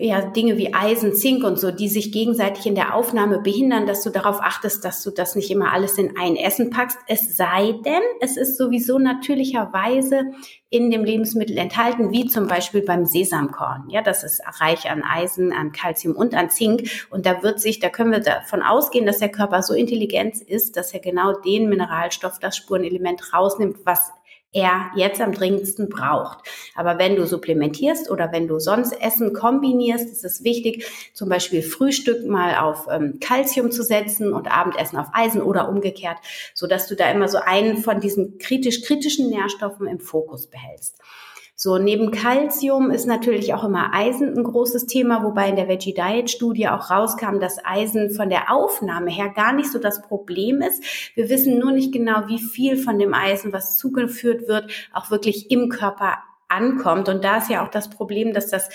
ja, 0.00 0.20
Dinge 0.20 0.56
wie 0.56 0.72
Eisen, 0.72 1.12
Zink 1.12 1.42
und 1.42 1.58
so, 1.58 1.72
die 1.72 1.88
sich 1.88 2.12
gegenseitig 2.12 2.66
in 2.66 2.76
der 2.76 2.94
Aufnahme 2.94 3.40
behindern, 3.40 3.84
dass 3.84 4.04
du 4.04 4.10
darauf 4.10 4.40
achtest, 4.40 4.84
dass 4.84 5.02
du 5.02 5.10
das 5.10 5.34
nicht 5.34 5.50
immer 5.50 5.72
alles 5.72 5.98
in 5.98 6.16
ein 6.16 6.36
Essen 6.36 6.70
packst. 6.70 6.98
Es 7.08 7.36
sei 7.36 7.72
denn, 7.84 8.02
es 8.20 8.36
ist 8.36 8.56
sowieso 8.56 9.00
natürlicherweise 9.00 10.30
in 10.70 10.92
dem 10.92 11.02
Lebensmittel 11.02 11.58
enthalten, 11.58 12.12
wie 12.12 12.26
zum 12.26 12.46
Beispiel 12.46 12.82
beim 12.82 13.06
Sesamkorn. 13.06 13.90
Ja, 13.90 14.00
das 14.00 14.22
ist 14.22 14.40
reich 14.60 14.88
an 14.88 15.02
Eisen, 15.02 15.52
an 15.52 15.72
Kalzium 15.72 16.14
und 16.14 16.32
an 16.32 16.48
Zink. 16.48 16.88
Und 17.10 17.26
da 17.26 17.42
wird 17.42 17.58
sich, 17.58 17.80
da 17.80 17.88
können 17.88 18.12
wir 18.12 18.20
davon 18.20 18.62
ausgehen, 18.62 19.04
dass 19.04 19.18
der 19.18 19.30
Körper 19.30 19.64
so 19.64 19.74
intelligent 19.74 20.36
ist, 20.36 20.76
dass 20.76 20.94
er 20.94 21.00
genau 21.00 21.32
den 21.32 21.68
Mineralstoff, 21.68 22.38
das 22.38 22.56
Spurenelement 22.56 23.32
rausnimmt, 23.34 23.78
was 23.82 24.12
er 24.52 24.90
jetzt 24.96 25.20
am 25.20 25.32
dringendsten 25.32 25.88
braucht. 25.88 26.38
Aber 26.74 26.98
wenn 26.98 27.16
du 27.16 27.26
supplementierst 27.26 28.10
oder 28.10 28.32
wenn 28.32 28.48
du 28.48 28.58
sonst 28.58 28.92
Essen 28.92 29.32
kombinierst, 29.32 30.10
ist 30.10 30.24
es 30.24 30.42
wichtig, 30.42 30.86
zum 31.12 31.28
Beispiel 31.28 31.62
Frühstück 31.62 32.26
mal 32.26 32.56
auf 32.56 32.86
ähm, 32.90 33.18
Calcium 33.20 33.70
zu 33.70 33.82
setzen 33.82 34.32
und 34.32 34.50
Abendessen 34.50 34.98
auf 34.98 35.08
Eisen 35.12 35.42
oder 35.42 35.68
umgekehrt, 35.68 36.18
so 36.54 36.66
dass 36.66 36.88
du 36.88 36.96
da 36.96 37.10
immer 37.10 37.28
so 37.28 37.38
einen 37.38 37.78
von 37.78 38.00
diesen 38.00 38.38
kritisch 38.38 38.82
kritischen 38.82 39.28
Nährstoffen 39.28 39.86
im 39.86 40.00
Fokus 40.00 40.46
behältst. 40.46 40.98
So, 41.60 41.76
neben 41.76 42.12
Calcium 42.12 42.92
ist 42.92 43.06
natürlich 43.06 43.52
auch 43.52 43.64
immer 43.64 43.92
Eisen 43.92 44.32
ein 44.38 44.44
großes 44.44 44.86
Thema, 44.86 45.24
wobei 45.24 45.48
in 45.48 45.56
der 45.56 45.66
Veggie 45.66 45.92
Diet 45.92 46.30
Studie 46.30 46.68
auch 46.68 46.88
rauskam, 46.88 47.40
dass 47.40 47.58
Eisen 47.64 48.10
von 48.10 48.30
der 48.30 48.52
Aufnahme 48.52 49.10
her 49.10 49.30
gar 49.30 49.52
nicht 49.52 49.72
so 49.72 49.80
das 49.80 50.00
Problem 50.00 50.62
ist. 50.62 50.80
Wir 51.16 51.28
wissen 51.28 51.58
nur 51.58 51.72
nicht 51.72 51.90
genau, 51.90 52.28
wie 52.28 52.38
viel 52.38 52.76
von 52.76 53.00
dem 53.00 53.12
Eisen, 53.12 53.52
was 53.52 53.76
zugeführt 53.76 54.46
wird, 54.46 54.70
auch 54.92 55.10
wirklich 55.10 55.50
im 55.50 55.68
Körper 55.68 56.18
ankommt. 56.46 57.08
Und 57.08 57.24
da 57.24 57.38
ist 57.38 57.50
ja 57.50 57.66
auch 57.66 57.72
das 57.72 57.90
Problem, 57.90 58.32
dass 58.32 58.46
das 58.46 58.68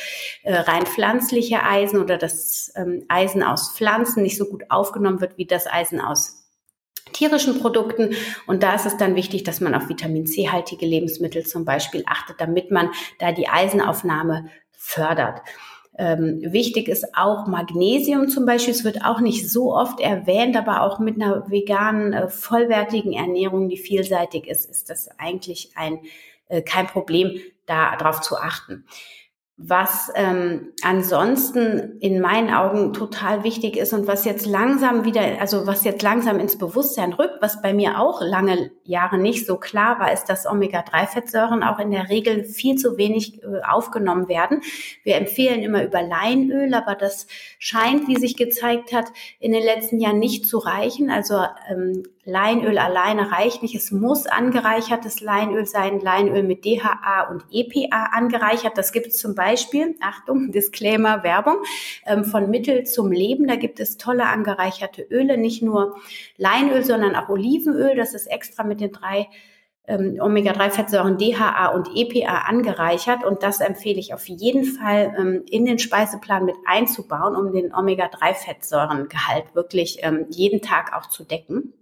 äh, 0.43 0.53
rein 0.53 0.85
pflanzliche 0.85 1.63
Eisen 1.63 2.01
oder 2.01 2.17
das 2.17 2.73
ähm, 2.75 3.05
Eisen 3.07 3.43
aus 3.43 3.71
Pflanzen 3.71 4.23
nicht 4.23 4.37
so 4.37 4.43
gut 4.43 4.63
aufgenommen 4.67 5.21
wird 5.21 5.37
wie 5.37 5.45
das 5.45 5.67
Eisen 5.67 6.01
aus 6.01 6.42
tierischen 7.13 7.60
Produkten. 7.60 8.15
Und 8.48 8.63
da 8.63 8.75
ist 8.75 8.86
es 8.86 8.98
dann 8.98 9.15
wichtig, 9.15 9.43
dass 9.43 9.62
man 9.62 9.75
auf 9.75 9.89
Vitamin 9.89 10.25
C-haltige 10.25 10.86
Lebensmittel 10.86 11.46
zum 11.46 11.65
Beispiel 11.65 12.03
achtet, 12.05 12.41
damit 12.41 12.72
man 12.72 12.89
da 13.20 13.32
die 13.32 13.48
Eisenaufnahme 13.48 14.50
fördert. 14.72 15.41
Ähm, 15.96 16.39
wichtig 16.41 16.88
ist 16.88 17.15
auch 17.15 17.46
Magnesium 17.46 18.27
zum 18.27 18.46
Beispiel. 18.46 18.74
Es 18.74 18.84
wird 18.84 19.05
auch 19.05 19.20
nicht 19.20 19.50
so 19.50 19.75
oft 19.75 20.00
erwähnt, 20.00 20.58
aber 20.58 20.82
auch 20.82 21.00
mit 21.00 21.22
einer 21.22 21.50
veganen, 21.50 22.13
äh, 22.13 22.27
vollwertigen 22.27 23.13
Ernährung, 23.13 23.70
die 23.70 23.77
vielseitig 23.77 24.48
ist, 24.48 24.70
ist 24.70 24.89
das 24.89 25.10
eigentlich 25.20 25.72
ein, 25.75 26.00
äh, 26.48 26.63
kein 26.63 26.88
Problem, 26.88 27.39
da 27.67 27.96
darauf 27.96 28.22
zu 28.22 28.38
achten. 28.38 28.86
Was 29.65 30.12
ähm, 30.15 30.74
ansonsten 30.84 31.98
in 32.00 32.20
meinen 32.20 32.53
Augen 32.53 32.91
total 32.91 33.43
wichtig 33.43 33.77
ist 33.77 33.93
und 33.93 34.08
was 34.08 34.25
jetzt 34.25 34.46
langsam 34.46 35.05
wieder, 35.05 35.22
also 35.39 35.65
was 35.65 35.86
jetzt 35.86 36.01
langsam 36.01 36.39
ins 36.39 36.58
Bewusstsein 36.58 37.13
rückt, 37.13 37.38
was 37.41 37.62
bei 37.62 37.74
mir 37.74 38.00
auch 38.00 38.22
lange 38.22 38.72
Jahre 38.85 39.17
nicht 39.17 39.45
so 39.45 39.57
klar 39.57 39.99
war, 39.99 40.11
ist, 40.11 40.25
dass 40.25 40.45
Omega-3-Fettsäuren 40.45 41.63
auch 41.63 41.79
in 41.79 41.91
der 41.91 42.09
Regel 42.09 42.43
viel 42.43 42.75
zu 42.75 42.97
wenig 42.97 43.41
äh, 43.43 43.61
aufgenommen 43.67 44.27
werden. 44.27 44.61
Wir 45.03 45.15
empfehlen 45.15 45.61
immer 45.61 45.83
über 45.83 46.01
Leinöl, 46.01 46.73
aber 46.73 46.95
das 46.95 47.27
scheint, 47.59 48.07
wie 48.07 48.17
sich 48.17 48.35
gezeigt 48.35 48.93
hat, 48.93 49.05
in 49.39 49.51
den 49.51 49.63
letzten 49.63 49.99
Jahren 49.99 50.19
nicht 50.19 50.45
zu 50.45 50.57
reichen. 50.57 51.09
Also 51.09 51.43
ähm, 51.69 52.03
Leinöl 52.25 52.77
alleine 52.77 53.33
reicht 53.33 53.61
nicht. 53.63 53.75
Es 53.75 53.91
muss 53.91 54.27
angereichertes 54.27 55.19
Leinöl 55.19 55.65
sein, 55.65 55.99
Leinöl 55.99 56.43
mit 56.43 56.63
DHA 56.63 57.27
und 57.29 57.43
EPA 57.51 58.11
angereichert. 58.13 58.77
Das 58.77 58.93
gibt 58.93 59.07
es 59.07 59.17
zum 59.17 59.35
Beispiel, 59.35 59.95
Achtung, 60.01 60.51
Disclaimer, 60.53 61.23
Werbung, 61.23 61.57
ähm, 62.05 62.23
von 62.23 62.49
Mittel 62.49 62.85
zum 62.85 63.11
Leben. 63.11 63.47
Da 63.47 63.57
gibt 63.57 63.81
es 63.81 63.97
tolle 63.97 64.25
angereicherte 64.27 65.01
Öle, 65.01 65.37
nicht 65.37 65.61
nur 65.61 65.97
Leinöl, 66.37 66.83
sondern 66.83 67.15
auch 67.15 67.27
Olivenöl. 67.27 67.95
Das 67.95 68.13
ist 68.13 68.27
extra 68.27 68.63
mit 68.63 68.72
den 68.75 68.91
drei 68.91 69.27
ähm, 69.85 70.17
Omega-3-Fettsäuren 70.19 71.17
DHA 71.17 71.67
und 71.69 71.89
EPA 71.93 72.43
angereichert 72.47 73.23
und 73.25 73.43
das 73.43 73.59
empfehle 73.59 73.99
ich 73.99 74.13
auf 74.13 74.27
jeden 74.27 74.63
Fall 74.63 75.13
ähm, 75.17 75.43
in 75.49 75.65
den 75.65 75.79
Speiseplan 75.79 76.45
mit 76.45 76.55
einzubauen, 76.65 77.35
um 77.35 77.51
den 77.51 77.73
Omega-3-Fettsäurengehalt 77.73 79.55
wirklich 79.55 79.97
ähm, 80.01 80.27
jeden 80.29 80.61
Tag 80.61 80.95
auch 80.95 81.07
zu 81.07 81.25
decken. 81.25 81.73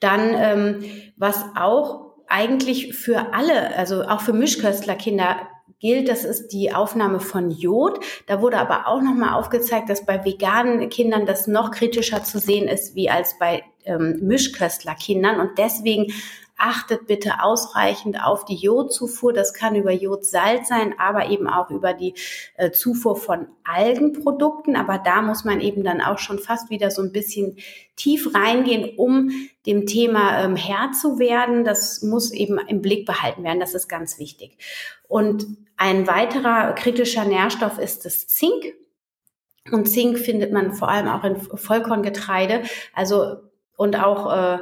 Dann, 0.00 0.34
ähm, 0.34 0.84
was 1.16 1.44
auch 1.56 2.12
eigentlich 2.28 2.94
für 2.94 3.32
alle, 3.34 3.76
also 3.76 4.02
auch 4.02 4.20
für 4.20 4.32
Mischköstlerkinder 4.32 5.48
gilt, 5.78 6.08
das 6.08 6.24
ist 6.24 6.48
die 6.48 6.72
Aufnahme 6.72 7.20
von 7.20 7.50
Jod. 7.50 8.00
Da 8.26 8.40
wurde 8.40 8.58
aber 8.58 8.86
auch 8.86 9.02
nochmal 9.02 9.34
aufgezeigt, 9.34 9.90
dass 9.90 10.06
bei 10.06 10.24
veganen 10.24 10.88
Kindern 10.88 11.26
das 11.26 11.46
noch 11.46 11.70
kritischer 11.70 12.22
zu 12.22 12.38
sehen 12.38 12.68
ist, 12.68 12.94
wie 12.94 13.10
als 13.10 13.38
bei 13.38 13.64
ähm, 13.84 14.18
Mischköstlerkindern. 14.22 15.40
Und 15.40 15.58
deswegen 15.58 16.12
achtet 16.62 17.08
bitte 17.08 17.42
ausreichend 17.42 18.22
auf 18.24 18.44
die 18.44 18.54
Jodzufuhr. 18.54 19.32
Das 19.32 19.52
kann 19.52 19.74
über 19.74 19.90
Jodsalz 19.90 20.68
sein, 20.68 20.94
aber 20.96 21.28
eben 21.28 21.48
auch 21.48 21.70
über 21.70 21.92
die 21.92 22.14
äh, 22.56 22.70
Zufuhr 22.70 23.16
von 23.16 23.48
Algenprodukten. 23.64 24.76
Aber 24.76 24.98
da 24.98 25.22
muss 25.22 25.44
man 25.44 25.60
eben 25.60 25.82
dann 25.82 26.00
auch 26.00 26.18
schon 26.18 26.38
fast 26.38 26.70
wieder 26.70 26.92
so 26.92 27.02
ein 27.02 27.10
bisschen 27.10 27.56
tief 27.96 28.32
reingehen, 28.32 28.96
um 28.96 29.30
dem 29.66 29.86
Thema 29.86 30.44
ähm, 30.44 30.54
Herr 30.54 30.92
zu 30.92 31.18
werden. 31.18 31.64
Das 31.64 32.02
muss 32.02 32.30
eben 32.30 32.58
im 32.58 32.80
Blick 32.80 33.06
behalten 33.06 33.42
werden. 33.42 33.58
Das 33.60 33.74
ist 33.74 33.88
ganz 33.88 34.20
wichtig. 34.20 34.56
Und 35.08 35.46
ein 35.76 36.06
weiterer 36.06 36.74
kritischer 36.74 37.24
Nährstoff 37.24 37.78
ist 37.78 38.04
das 38.04 38.28
Zink. 38.28 38.74
Und 39.72 39.86
Zink 39.86 40.18
findet 40.18 40.52
man 40.52 40.74
vor 40.74 40.88
allem 40.88 41.08
auch 41.08 41.24
in 41.24 41.40
Vollkorngetreide. 41.40 42.62
Also 42.94 43.36
und 43.76 43.96
auch 43.96 44.32
äh, 44.32 44.58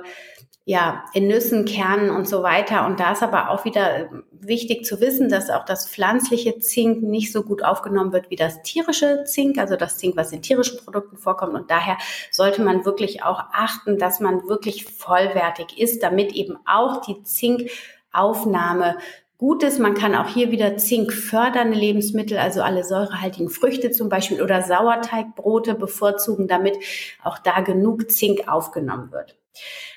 ja, 0.70 1.04
in 1.14 1.26
Nüssen, 1.26 1.64
Kernen 1.64 2.10
und 2.10 2.28
so 2.28 2.44
weiter. 2.44 2.86
Und 2.86 3.00
da 3.00 3.12
ist 3.12 3.22
aber 3.22 3.50
auch 3.50 3.64
wieder 3.64 4.08
wichtig 4.30 4.84
zu 4.84 5.00
wissen, 5.00 5.28
dass 5.28 5.50
auch 5.50 5.64
das 5.64 5.88
pflanzliche 5.88 6.60
Zink 6.60 7.02
nicht 7.02 7.32
so 7.32 7.42
gut 7.42 7.64
aufgenommen 7.64 8.12
wird 8.12 8.30
wie 8.30 8.36
das 8.36 8.62
tierische 8.62 9.24
Zink, 9.24 9.58
also 9.58 9.76
das 9.76 9.98
Zink, 9.98 10.16
was 10.16 10.32
in 10.32 10.42
tierischen 10.42 10.78
Produkten 10.78 11.16
vorkommt. 11.16 11.54
Und 11.54 11.70
daher 11.70 11.98
sollte 12.30 12.62
man 12.62 12.84
wirklich 12.84 13.24
auch 13.24 13.40
achten, 13.52 13.98
dass 13.98 14.20
man 14.20 14.48
wirklich 14.48 14.84
vollwertig 14.84 15.76
ist, 15.76 16.02
damit 16.02 16.32
eben 16.34 16.56
auch 16.66 17.00
die 17.00 17.22
Zinkaufnahme 17.24 18.96
gut 19.40 19.62
ist. 19.62 19.78
Man 19.78 19.94
kann 19.94 20.14
auch 20.14 20.28
hier 20.28 20.50
wieder 20.50 20.76
zinkfördernde 20.76 21.76
Lebensmittel, 21.76 22.36
also 22.36 22.60
alle 22.60 22.84
säurehaltigen 22.84 23.48
Früchte 23.48 23.90
zum 23.90 24.10
Beispiel 24.10 24.42
oder 24.42 24.60
Sauerteigbrote 24.60 25.74
bevorzugen, 25.74 26.46
damit 26.46 26.76
auch 27.24 27.38
da 27.38 27.60
genug 27.60 28.10
Zink 28.10 28.48
aufgenommen 28.48 29.10
wird. 29.12 29.39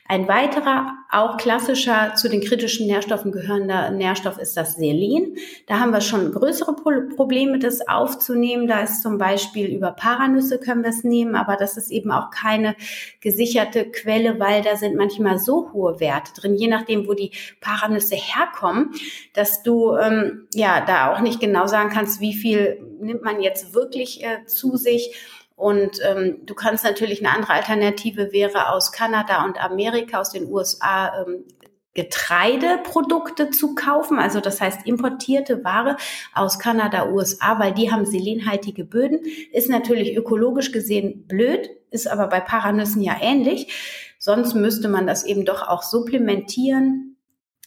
Ein 0.05 0.27
weiterer, 0.27 0.98
auch 1.10 1.38
klassischer 1.38 2.13
zu 2.15 2.27
den 2.27 2.41
kritischen 2.41 2.88
Nährstoffen 2.88 3.31
gehörender 3.31 3.89
Nährstoff 3.89 4.38
ist 4.38 4.57
das 4.57 4.75
Selen. 4.75 5.38
Da 5.65 5.79
haben 5.79 5.91
wir 5.91 6.01
schon 6.01 6.33
größere 6.33 6.75
Probleme, 7.15 7.57
das 7.57 7.88
aufzunehmen. 7.88 8.67
Da 8.67 8.81
ist 8.81 9.01
zum 9.01 9.17
Beispiel 9.17 9.67
über 9.67 9.91
Paranüsse 9.91 10.60
können 10.60 10.83
wir 10.83 10.89
es 10.89 11.05
nehmen, 11.05 11.36
aber 11.36 11.55
das 11.55 11.77
ist 11.77 11.89
eben 11.89 12.12
auch 12.12 12.31
keine 12.31 12.75
gesicherte 13.22 13.89
Quelle, 13.89 14.41
weil 14.41 14.62
da 14.62 14.75
sind 14.75 14.98
manchmal 14.98 15.39
so 15.39 15.72
hohe 15.72 16.01
Werte 16.01 16.33
drin, 16.33 16.55
je 16.55 16.67
nachdem, 16.67 17.07
wo 17.07 17.13
die 17.13 17.31
Paranüsse 17.62 18.15
herkommen, 18.15 18.91
dass 19.33 19.63
du 19.63 19.95
ähm, 19.95 20.48
ja 20.53 20.83
da 20.86 21.13
auch 21.13 21.22
nicht 21.22 21.39
genau 21.39 21.65
sagen 21.65 21.89
kannst, 21.89 22.19
wie 22.19 22.33
viel 22.33 22.86
nimmt 23.00 23.24
man 23.24 23.41
jetzt 23.41 23.74
wirklich 23.74 24.22
äh, 24.24 24.45
zu 24.45 24.75
sich 24.75 25.15
und 25.63 26.01
ähm, 26.05 26.39
du 26.46 26.55
kannst 26.55 26.84
natürlich 26.84 27.25
eine 27.25 27.34
andere 27.34 27.53
Alternative 27.53 28.34
wäre 28.34 28.67
aus 28.67 28.91
Kanada 28.91 29.46
und 29.46 29.63
Amerika, 29.63 30.20
aus 30.20 30.32
den 30.32 30.51
USA 30.51 31.22
ähm, 31.22 31.46
Getreideprodukte 31.93 33.50
zu 33.50 33.74
kaufen, 33.74 34.20
also 34.20 34.41
das 34.41 34.60
heißt 34.60 34.86
importierte 34.86 35.63
Ware 35.63 35.96
aus 36.34 36.60
Kanada, 36.60 37.08
USA, 37.08 37.60
weil 37.60 37.74
die 37.74 37.93
haben 37.93 38.05
selenhaltige 38.05 38.84
Böden, 38.84 39.22
ist 39.53 39.70
natürlich 39.70 40.17
ökologisch 40.17 40.74
gesehen 40.74 41.27
blöd, 41.27 41.70
ist 41.91 42.10
aber 42.10 42.27
bei 42.27 42.41
Paranüssen 42.41 43.01
ja 43.01 43.15
ähnlich. 43.22 43.72
Sonst 44.20 44.55
müsste 44.55 44.89
man 44.89 45.08
das 45.08 45.24
eben 45.24 45.46
doch 45.46 45.65
auch 45.65 45.82
supplementieren 45.82 47.12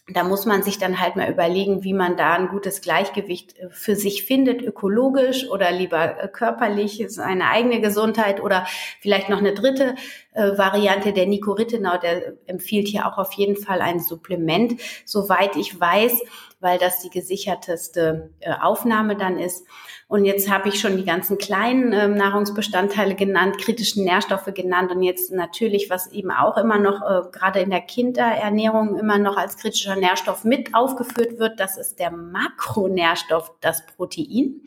da 0.09 0.23
muss 0.23 0.45
man 0.45 0.63
sich 0.63 0.77
dann 0.77 1.01
halt 1.01 1.17
mal 1.17 1.29
überlegen, 1.29 1.83
wie 1.83 1.93
man 1.93 2.15
da 2.15 2.33
ein 2.33 2.47
gutes 2.47 2.81
Gleichgewicht 2.81 3.57
äh, 3.59 3.69
für 3.69 3.95
sich 3.95 4.23
findet, 4.23 4.61
ökologisch 4.61 5.49
oder 5.49 5.71
lieber 5.71 6.23
äh, 6.23 6.27
körperlich, 6.29 7.03
seine 7.09 7.49
eigene 7.49 7.81
Gesundheit 7.81 8.41
oder 8.41 8.65
vielleicht 9.01 9.29
noch 9.29 9.39
eine 9.39 9.53
dritte 9.53 9.95
äh, 10.33 10.57
Variante. 10.57 11.11
Der 11.11 11.25
Nico 11.25 11.51
Rittenau, 11.51 11.97
der 11.97 12.33
empfiehlt 12.45 12.87
hier 12.87 13.05
auch 13.05 13.17
auf 13.17 13.33
jeden 13.33 13.57
Fall 13.57 13.81
ein 13.81 13.99
Supplement, 13.99 14.79
soweit 15.03 15.57
ich 15.57 15.77
weiß, 15.79 16.21
weil 16.61 16.79
das 16.79 17.01
die 17.01 17.09
gesicherteste 17.09 18.31
äh, 18.39 18.53
Aufnahme 18.61 19.17
dann 19.17 19.37
ist. 19.37 19.65
Und 20.09 20.23
jetzt 20.23 20.49
habe 20.49 20.69
ich 20.69 20.79
schon 20.79 20.95
die 20.95 21.03
ganzen 21.03 21.37
kleinen 21.37 21.91
äh, 21.91 22.07
Nahrungsbestandteile 22.07 23.13
genannt, 23.15 23.57
kritischen 23.57 24.05
Nährstoffe 24.05 24.53
genannt 24.53 24.89
und 24.91 25.03
jetzt 25.03 25.33
natürlich, 25.33 25.89
was 25.89 26.09
eben 26.13 26.31
auch 26.31 26.55
immer 26.55 26.79
noch 26.79 27.01
äh, 27.01 27.29
gerade 27.31 27.59
in 27.59 27.69
der 27.69 27.81
Kinderernährung 27.81 28.97
immer 28.97 29.17
noch 29.17 29.35
als 29.35 29.57
kritischer 29.57 29.97
Nährstoff 29.97 30.45
mit 30.45 30.73
aufgeführt 30.73 31.39
wird, 31.39 31.59
das 31.59 31.77
ist 31.77 31.99
der 31.99 32.11
Makronährstoff, 32.11 33.51
das 33.59 33.85
Protein. 33.85 34.61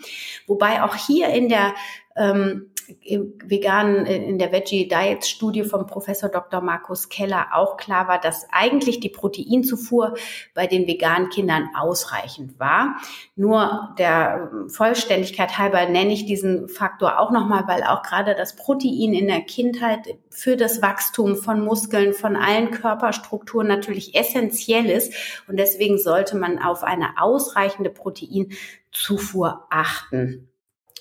Wobei 0.47 0.83
auch 0.83 0.95
hier 0.95 1.29
in 1.29 1.49
der 1.49 1.73
ähm, 2.17 2.70
veganen, 3.03 4.07
äh, 4.07 4.17
in 4.17 4.39
der 4.39 4.53
Veggie 4.53 4.89
Diet 4.89 5.25
Studie 5.25 5.65
vom 5.65 5.87
Professor 5.87 6.29
Dr. 6.29 6.61
Markus 6.61 7.09
Keller 7.09 7.49
auch 7.53 7.77
klar 7.77 8.09
war, 8.09 8.21
dass 8.21 8.47
eigentlich 8.51 9.01
die 9.01 9.09
Proteinzufuhr 9.09 10.15
bei 10.55 10.67
den 10.67 10.87
veganen 10.87 11.31
Kindern 11.31 11.71
ausreichend 11.75 12.59
war. 12.59 12.97
Nur 13.37 13.95
der 13.99 14.51
Vollständigkeit 14.69 15.59
halber 15.59 15.87
nenne 15.87 16.13
ich 16.13 16.27
diesen 16.27 16.69
Faktor 16.69 17.19
auch 17.19 17.31
nochmal, 17.31 17.65
weil 17.67 17.83
auch 17.83 18.03
gerade 18.03 18.35
das 18.35 18.57
Protein 18.57 19.15
in 19.15 19.27
der 19.27 19.43
Kindheit 19.43 20.01
für 20.31 20.57
das 20.57 20.83
Wachstum 20.83 21.37
von 21.37 21.61
Muskeln, 21.61 22.15
von 22.15 22.37
allen 22.37 22.71
Körperstrukturen 22.71 23.67
natürlich 23.67 24.15
essentiell 24.15 24.87
ist. 24.87 25.13
Und 25.49 25.57
deswegen 25.59 25.99
sollte 25.99 26.37
man 26.37 26.59
auf 26.59 26.85
eine 26.85 27.21
ausreichende 27.21 27.91
Proteinzufuhr 27.91 29.67
achten. 29.71 30.50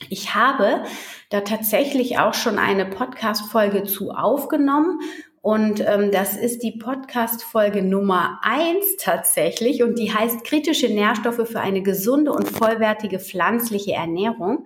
Ich 0.07 0.33
habe 0.35 0.83
da 1.29 1.41
tatsächlich 1.41 2.17
auch 2.19 2.33
schon 2.33 2.57
eine 2.57 2.85
Podcast-Folge 2.85 3.83
zu 3.83 4.11
aufgenommen. 4.11 4.99
Und 5.41 5.79
ähm, 5.85 6.11
das 6.11 6.35
ist 6.35 6.63
die 6.63 6.77
Podcast-Folge 6.77 7.81
Nummer 7.81 8.39
eins 8.41 8.97
tatsächlich. 8.97 9.83
Und 9.83 9.97
die 9.97 10.13
heißt 10.13 10.43
kritische 10.43 10.89
Nährstoffe 10.89 11.47
für 11.47 11.61
eine 11.61 11.81
gesunde 11.81 12.31
und 12.31 12.49
vollwertige 12.49 13.19
pflanzliche 13.19 13.93
Ernährung. 13.93 14.65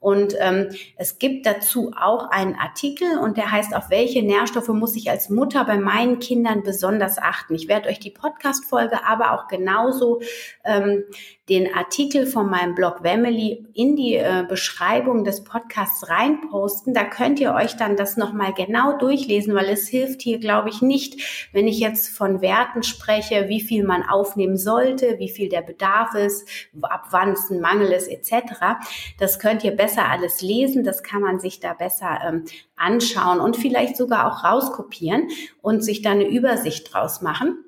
Und 0.00 0.34
ähm, 0.40 0.70
es 0.96 1.18
gibt 1.18 1.44
dazu 1.44 1.92
auch 1.94 2.30
einen 2.30 2.54
Artikel 2.54 3.18
und 3.18 3.36
der 3.36 3.52
heißt, 3.52 3.76
auf 3.76 3.90
welche 3.90 4.22
Nährstoffe 4.22 4.68
muss 4.68 4.96
ich 4.96 5.10
als 5.10 5.28
Mutter 5.28 5.62
bei 5.66 5.76
meinen 5.76 6.18
Kindern 6.20 6.62
besonders 6.62 7.18
achten. 7.18 7.54
Ich 7.54 7.68
werde 7.68 7.90
euch 7.90 8.00
die 8.00 8.10
Podcast-Folge, 8.10 9.04
aber 9.06 9.32
auch 9.32 9.46
genauso 9.46 10.22
ähm, 10.64 11.04
den 11.50 11.74
Artikel 11.74 12.26
von 12.26 12.48
meinem 12.48 12.76
Blog 12.76 13.00
Family 13.02 13.66
in 13.74 13.96
die 13.96 14.14
äh, 14.14 14.44
Beschreibung 14.48 15.24
des 15.24 15.42
Podcasts 15.42 16.08
reinposten. 16.08 16.94
Da 16.94 17.04
könnt 17.04 17.40
ihr 17.40 17.52
euch 17.54 17.76
dann 17.76 17.96
das 17.96 18.16
nochmal 18.16 18.54
genau 18.54 18.96
durchlesen, 18.96 19.54
weil 19.56 19.68
es 19.68 19.88
hilft 19.88 20.22
hier, 20.22 20.38
glaube 20.38 20.68
ich, 20.68 20.80
nicht, 20.80 21.50
wenn 21.52 21.66
ich 21.66 21.80
jetzt 21.80 22.08
von 22.16 22.40
Werten 22.40 22.84
spreche, 22.84 23.48
wie 23.48 23.60
viel 23.60 23.82
man 23.82 24.04
aufnehmen 24.04 24.56
sollte, 24.56 25.18
wie 25.18 25.28
viel 25.28 25.48
der 25.48 25.62
Bedarf 25.62 26.14
ist, 26.14 26.48
ab 26.82 27.08
wann 27.10 27.32
es 27.32 27.50
ein 27.50 27.60
Mangel 27.60 27.90
ist, 27.90 28.06
etc. 28.06 28.78
Das 29.18 29.40
könnt 29.40 29.64
ihr 29.64 29.72
besser 29.72 29.89
alles 29.98 30.42
lesen, 30.42 30.84
das 30.84 31.02
kann 31.02 31.22
man 31.22 31.40
sich 31.40 31.60
da 31.60 31.74
besser 31.74 32.18
ähm, 32.26 32.44
anschauen 32.76 33.40
und 33.40 33.56
vielleicht 33.56 33.96
sogar 33.96 34.26
auch 34.26 34.44
rauskopieren 34.44 35.28
und 35.62 35.84
sich 35.84 36.02
da 36.02 36.10
eine 36.10 36.28
Übersicht 36.28 36.92
draus 36.92 37.20
machen. 37.20 37.64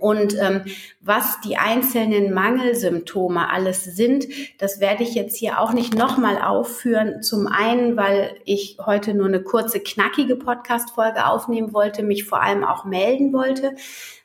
Und 0.00 0.34
ähm, 0.40 0.62
was 1.00 1.40
die 1.42 1.56
einzelnen 1.56 2.32
Mangelsymptome 2.32 3.50
alles 3.50 3.84
sind, 3.84 4.26
das 4.58 4.80
werde 4.80 5.02
ich 5.02 5.14
jetzt 5.14 5.36
hier 5.36 5.60
auch 5.60 5.72
nicht 5.72 5.94
nochmal 5.94 6.40
aufführen. 6.40 7.22
Zum 7.22 7.46
einen, 7.46 7.96
weil 7.96 8.34
ich 8.44 8.78
heute 8.84 9.14
nur 9.14 9.26
eine 9.26 9.42
kurze, 9.42 9.80
knackige 9.80 10.36
Podcast-Folge 10.36 11.26
aufnehmen 11.26 11.74
wollte, 11.74 12.02
mich 12.02 12.24
vor 12.24 12.42
allem 12.42 12.64
auch 12.64 12.84
melden 12.84 13.32
wollte 13.32 13.74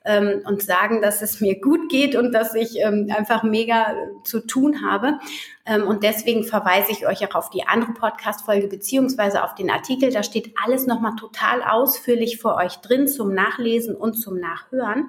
ähm, 0.06 0.42
und 0.46 0.64
sagen, 0.64 1.02
dass 1.02 1.22
es 1.22 1.42
mir 1.42 1.60
gut 1.60 1.90
geht 1.90 2.16
und 2.16 2.32
dass 2.32 2.56
ich 2.56 2.80
ähm, 2.80 3.10
einfach 3.16 3.44
mega 3.44 3.94
zu 4.24 4.40
tun 4.40 4.82
habe. 4.90 5.20
Ähm, 5.70 5.88
und 5.88 6.04
deswegen 6.04 6.44
verweise 6.44 6.92
ich 6.92 7.08
euch 7.08 7.26
auch 7.30 7.36
auf 7.36 7.50
die 7.52 7.68
andere 7.68 7.94
Podcast-Folge 7.94 8.68
beziehungsweise 8.68 9.44
auf 9.44 9.54
den 9.54 9.70
Artikel. 9.70 10.12
Da 10.12 10.24
steht 10.24 10.54
alles 10.64 10.88
nochmal 10.88 11.16
total 11.16 11.62
ausführlich 11.62 12.40
für 12.40 12.56
euch 12.56 12.78
drin 12.78 13.08
zum 13.08 13.34
Nachlesen 13.34 13.96
und 13.96 14.16
zum 14.16 14.40
Nachhören. 14.40 15.08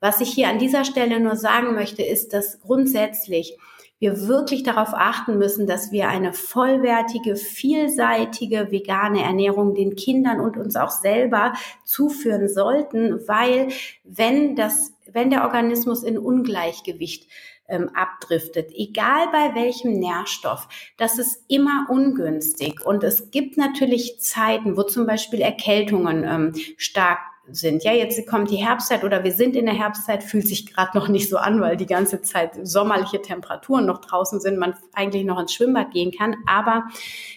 Was 0.00 0.20
ich 0.20 0.30
hier 0.30 0.48
an 0.48 0.58
dieser 0.58 0.84
Stelle 0.84 1.20
nur 1.20 1.36
sagen 1.36 1.74
möchte, 1.74 2.02
ist, 2.02 2.32
dass 2.32 2.60
grundsätzlich 2.60 3.56
wir 3.98 4.26
wirklich 4.26 4.64
darauf 4.64 4.94
achten 4.94 5.38
müssen, 5.38 5.68
dass 5.68 5.92
wir 5.92 6.08
eine 6.08 6.32
vollwertige, 6.32 7.36
vielseitige 7.36 8.72
vegane 8.72 9.22
Ernährung 9.22 9.76
den 9.76 9.94
Kindern 9.94 10.40
und 10.40 10.56
uns 10.56 10.74
auch 10.74 10.90
selber 10.90 11.52
zuführen 11.84 12.48
sollten, 12.48 13.28
weil 13.28 13.68
wenn 14.02 14.56
das, 14.56 14.92
wenn 15.12 15.30
der 15.30 15.44
Organismus 15.44 16.02
in 16.02 16.18
Ungleichgewicht 16.18 17.28
ähm, 17.68 17.90
abdriftet, 17.94 18.70
egal 18.74 19.28
bei 19.32 19.54
welchem 19.54 19.98
Nährstoff, 19.98 20.68
das 20.96 21.18
ist 21.18 21.44
immer 21.48 21.86
ungünstig. 21.88 22.84
Und 22.84 23.04
es 23.04 23.30
gibt 23.30 23.56
natürlich 23.56 24.20
Zeiten, 24.20 24.76
wo 24.76 24.82
zum 24.82 25.06
Beispiel 25.06 25.40
Erkältungen 25.40 26.24
ähm, 26.24 26.54
stark 26.76 27.18
sind. 27.50 27.82
Ja, 27.82 27.92
jetzt 27.92 28.24
kommt 28.26 28.50
die 28.50 28.56
Herbstzeit 28.56 29.04
oder 29.04 29.24
wir 29.24 29.32
sind 29.32 29.56
in 29.56 29.66
der 29.66 29.74
Herbstzeit, 29.74 30.22
fühlt 30.22 30.46
sich 30.46 30.72
gerade 30.72 30.96
noch 30.96 31.08
nicht 31.08 31.28
so 31.28 31.36
an, 31.36 31.60
weil 31.60 31.76
die 31.76 31.86
ganze 31.86 32.22
Zeit 32.22 32.52
sommerliche 32.62 33.20
Temperaturen 33.20 33.84
noch 33.84 34.00
draußen 34.00 34.40
sind, 34.40 34.58
man 34.58 34.74
eigentlich 34.92 35.24
noch 35.24 35.40
ins 35.40 35.52
Schwimmbad 35.52 35.90
gehen 35.90 36.12
kann. 36.12 36.36
Aber 36.46 36.84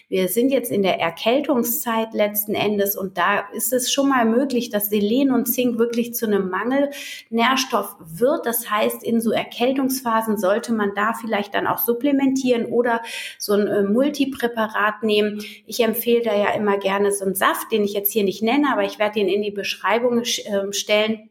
wir 0.08 0.28
sind 0.28 0.50
jetzt 0.50 0.70
in 0.70 0.82
der 0.82 1.00
Erkältungszeit 1.00 2.14
letzten 2.14 2.54
Endes 2.54 2.96
und 2.96 3.18
da 3.18 3.40
ist 3.52 3.72
es 3.72 3.92
schon 3.92 4.08
mal 4.08 4.24
möglich, 4.24 4.70
dass 4.70 4.88
Selen 4.88 5.32
und 5.32 5.46
Zink 5.46 5.78
wirklich 5.78 6.14
zu 6.14 6.26
einem 6.26 6.48
Mangelnährstoff 6.50 7.96
wird. 7.98 8.46
Das 8.46 8.70
heißt, 8.70 9.02
in 9.02 9.20
so 9.20 9.32
Erkältungsphasen 9.32 10.38
sollte 10.38 10.72
man 10.72 10.92
da 10.94 11.12
vielleicht 11.14 11.54
dann 11.54 11.66
auch 11.66 11.78
supplementieren 11.78 12.66
oder 12.66 13.02
so 13.38 13.54
ein 13.54 13.66
äh, 13.66 13.82
Multipräparat 13.82 15.02
nehmen. 15.02 15.42
Ich 15.66 15.80
empfehle 15.80 16.22
da 16.22 16.34
ja 16.36 16.54
immer 16.54 16.78
gerne 16.78 17.10
so 17.10 17.24
einen 17.24 17.34
Saft, 17.34 17.72
den 17.72 17.82
ich 17.82 17.92
jetzt 17.92 18.12
hier 18.12 18.22
nicht 18.22 18.42
nenne, 18.42 18.68
aber 18.72 18.84
ich 18.84 19.00
werde 19.00 19.18
ihn 19.18 19.28
in 19.28 19.42
die 19.42 19.50
Beschreibung 19.50 19.95
äh, 20.02 20.72
stellen 20.72 21.30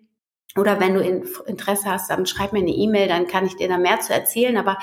oder 0.57 0.79
wenn 0.79 0.93
du 0.93 1.01
Interesse 1.01 1.91
hast, 1.91 2.09
dann 2.09 2.25
schreib 2.25 2.53
mir 2.53 2.59
eine 2.59 2.71
E-Mail, 2.71 3.09
dann 3.09 3.27
kann 3.27 3.45
ich 3.45 3.57
dir 3.57 3.67
da 3.67 3.77
mehr 3.77 3.99
zu 3.99 4.13
erzählen. 4.13 4.55
Aber 4.55 4.77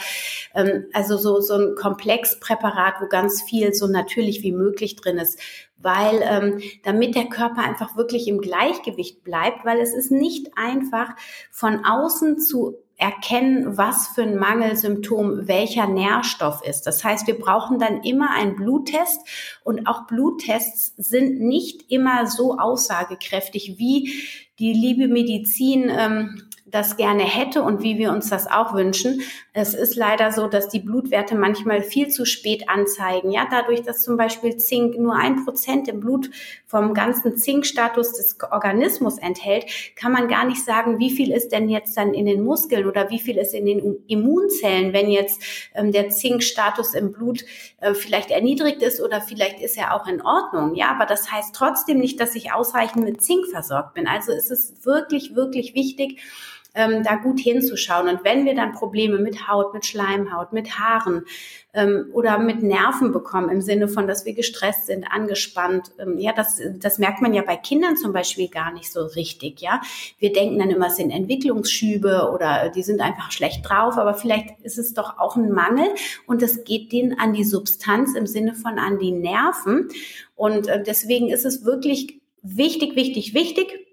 ähm, 0.55 0.87
also 0.93 1.17
so, 1.17 1.41
so 1.41 1.55
ein 1.55 1.75
Komplexpräparat, 1.77 2.97
wo 3.01 3.07
ganz 3.07 3.43
viel 3.43 3.73
so 3.73 3.87
natürlich 3.87 4.43
wie 4.43 4.53
möglich 4.53 4.97
drin 4.97 5.17
ist, 5.17 5.41
weil 5.79 6.21
ähm, 6.23 6.61
damit 6.85 7.15
der 7.15 7.25
Körper 7.25 7.63
einfach 7.63 7.97
wirklich 7.97 8.29
im 8.29 8.43
Gleichgewicht 8.43 9.25
bleibt, 9.25 9.65
weil 9.65 9.81
es 9.81 9.95
ist 9.95 10.11
nicht 10.11 10.51
einfach 10.57 11.17
von 11.51 11.85
außen 11.87 12.39
zu 12.39 12.77
erkennen, 13.03 13.77
was 13.77 14.07
für 14.09 14.23
ein 14.23 14.37
Mangelsymptom 14.37 15.49
welcher 15.49 15.89
Nährstoff 15.89 16.63
ist. 16.65 16.87
Das 16.87 17.03
heißt, 17.03 17.27
wir 17.27 17.37
brauchen 17.37 17.81
dann 17.81 18.05
immer 18.05 18.31
einen 18.31 18.55
Bluttest 18.55 19.21
und 19.65 19.89
auch 19.89 20.07
Bluttests 20.07 20.95
sind 20.97 21.41
nicht 21.41 21.91
immer 21.91 22.29
so 22.29 22.59
aussagekräftig 22.59 23.75
wie 23.77 24.15
die 24.61 24.73
liebe 24.73 25.09
Medizin 25.09 25.91
ähm, 25.91 26.45
das 26.73 26.97
gerne 26.97 27.23
hätte 27.23 27.63
und 27.63 27.83
wie 27.83 27.99
wir 27.99 28.11
uns 28.11 28.31
das 28.31 28.51
auch 28.51 28.75
wünschen. 28.75 29.21
Es 29.53 29.75
ist 29.75 29.95
leider 29.95 30.33
so, 30.33 30.47
dass 30.49 30.69
die 30.69 30.81
Blutwerte 30.81 31.35
manchmal 31.35 31.83
viel 31.83 32.09
zu 32.09 32.25
spät 32.25 32.69
anzeigen. 32.69 33.31
Ja, 33.31 33.47
dadurch, 33.49 33.83
dass 33.83 34.03
zum 34.03 34.17
Beispiel 34.17 34.57
Zink 34.57 34.99
nur 34.99 35.15
ein 35.15 35.45
Prozent 35.45 35.87
im 35.89 36.01
Blut 36.01 36.31
vom 36.67 36.95
ganzen 36.95 37.37
Zinkstatus 37.37 38.15
des 38.15 38.39
Organismus 38.51 39.19
enthält, 39.19 39.67
kann 39.97 40.13
man 40.13 40.29
gar 40.29 40.47
nicht 40.47 40.65
sagen, 40.65 40.99
wie 40.99 41.11
viel 41.11 41.31
ist 41.31 41.53
denn 41.53 41.69
jetzt 41.69 41.95
dann 41.99 42.15
in 42.15 42.25
den 42.25 42.43
Muskeln 42.43 42.87
oder 42.87 43.11
wie 43.11 43.21
viel 43.21 43.37
ist 43.37 43.53
in 43.53 43.67
den 43.67 43.99
Immunzellen, 44.07 44.95
wenn 44.95 45.11
jetzt 45.11 45.43
ähm, 45.75 45.93
der 45.93 46.09
Zinkstatus 46.09 46.95
im 46.95 47.13
Blut 47.13 47.45
äh, 47.81 47.93
vielleicht 47.93 48.31
erniedrigt 48.31 48.81
ist 48.81 49.03
oder 49.03 49.21
vielleicht 49.21 49.61
ist 49.61 49.77
er 49.77 49.95
auch 49.95 50.07
in 50.07 50.23
Ordnung. 50.23 50.75
Ja, 50.75 50.91
aber 50.91 51.05
das 51.05 51.31
heißt 51.31 51.55
trotzdem 51.55 51.99
nicht, 51.99 52.19
dass 52.19 52.35
ich 52.35 52.53
ausreichend 52.53 53.05
mit 53.05 53.23
Zink 53.23 53.47
versorgt 53.49 53.93
bin. 53.93 54.07
Also 54.07 54.33
es 54.33 54.51
ist 54.51 54.87
wirklich, 54.87 55.35
wirklich 55.35 55.75
wichtig, 55.75 56.23
ähm, 56.75 57.03
da 57.05 57.17
gut 57.17 57.41
hinzuschauen. 57.41 58.09
Und 58.09 58.25
wenn 58.25 58.45
wir 58.45 58.55
dann 58.55 58.73
Probleme 58.73 59.19
mit 59.19 59.49
Haut, 59.49 59.75
mit 59.75 59.85
Schleimhaut, 59.85 60.53
mit 60.53 60.79
Haaren 60.79 61.25
ähm, 61.75 62.07
oder 62.13 62.39
mit 62.39 62.63
Nerven 62.63 63.13
bekommen, 63.13 63.51
im 63.51 63.61
Sinne 63.61 63.89
von, 63.89 64.07
dass 64.07 64.25
wir 64.25 64.35
gestresst 64.35 64.87
sind, 64.87 65.07
angespannt, 65.11 65.93
ähm, 65.99 66.19
ja, 66.19 66.33
das, 66.33 66.61
das 66.79 66.99
merkt 66.99 67.21
man 67.21 67.35
ja 67.35 67.43
bei 67.43 67.57
Kindern 67.57 67.97
zum 67.97 68.13
Beispiel 68.13 68.49
gar 68.49 68.73
nicht 68.73 68.91
so 68.91 69.05
richtig, 69.05 69.61
ja. 69.61 69.81
Wir 70.19 70.33
denken 70.33 70.59
dann 70.59 70.71
immer, 70.71 70.87
es 70.87 70.97
sind 70.97 71.11
Entwicklungsschübe 71.11 72.31
oder 72.33 72.71
die 72.71 72.83
sind 72.83 73.01
einfach 73.01 73.33
schlecht 73.33 73.69
drauf, 73.69 73.99
aber 73.99 74.15
vielleicht 74.15 74.61
ist 74.63 74.79
es 74.79 74.95
doch 74.95 75.19
auch 75.19 75.37
ein 75.37 75.53
Mangel 75.53 75.89
und 76.27 76.43
es 76.43 76.65
geht 76.65 76.93
denen 76.93 77.19
an 77.19 77.33
die 77.33 77.45
Substanz 77.45 78.15
im 78.15 78.27
Sinne 78.27 78.55
von 78.55 78.79
an 78.79 78.99
die 78.99 79.13
Nerven. 79.13 79.89
Und 80.35 80.69
äh, 80.69 80.83
deswegen 80.83 81.29
ist 81.29 81.45
es 81.45 81.65
wirklich 81.65 82.21
wichtig, 82.43 82.97
wichtig, 82.97 83.35
wichtig, 83.35 83.92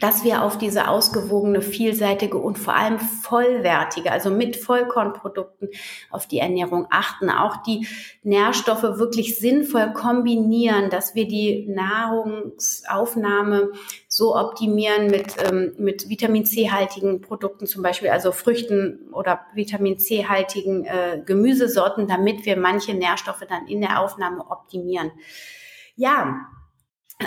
dass 0.00 0.24
wir 0.24 0.42
auf 0.42 0.58
diese 0.58 0.88
ausgewogene, 0.88 1.62
vielseitige 1.62 2.36
und 2.36 2.58
vor 2.58 2.74
allem 2.74 2.98
vollwertige, 2.98 4.12
also 4.12 4.30
mit 4.30 4.56
Vollkornprodukten 4.56 5.70
auf 6.10 6.26
die 6.26 6.38
Ernährung 6.38 6.86
achten, 6.90 7.30
auch 7.30 7.62
die 7.62 7.86
Nährstoffe 8.22 8.82
wirklich 8.82 9.38
sinnvoll 9.38 9.92
kombinieren, 9.92 10.90
dass 10.90 11.14
wir 11.14 11.26
die 11.26 11.66
Nahrungsaufnahme 11.68 13.72
so 14.08 14.36
optimieren 14.36 15.06
mit, 15.06 15.36
ähm, 15.44 15.74
mit 15.78 16.08
Vitamin 16.08 16.44
C-haltigen 16.44 17.20
Produkten, 17.20 17.66
zum 17.66 17.82
Beispiel 17.82 18.10
also 18.10 18.32
Früchten 18.32 19.10
oder 19.12 19.40
Vitamin 19.54 19.98
C-haltigen 19.98 20.84
äh, 20.84 21.22
Gemüsesorten, 21.24 22.06
damit 22.06 22.44
wir 22.44 22.56
manche 22.56 22.94
Nährstoffe 22.94 23.44
dann 23.48 23.66
in 23.66 23.80
der 23.80 24.00
Aufnahme 24.00 24.50
optimieren. 24.50 25.12
Ja, 25.94 26.46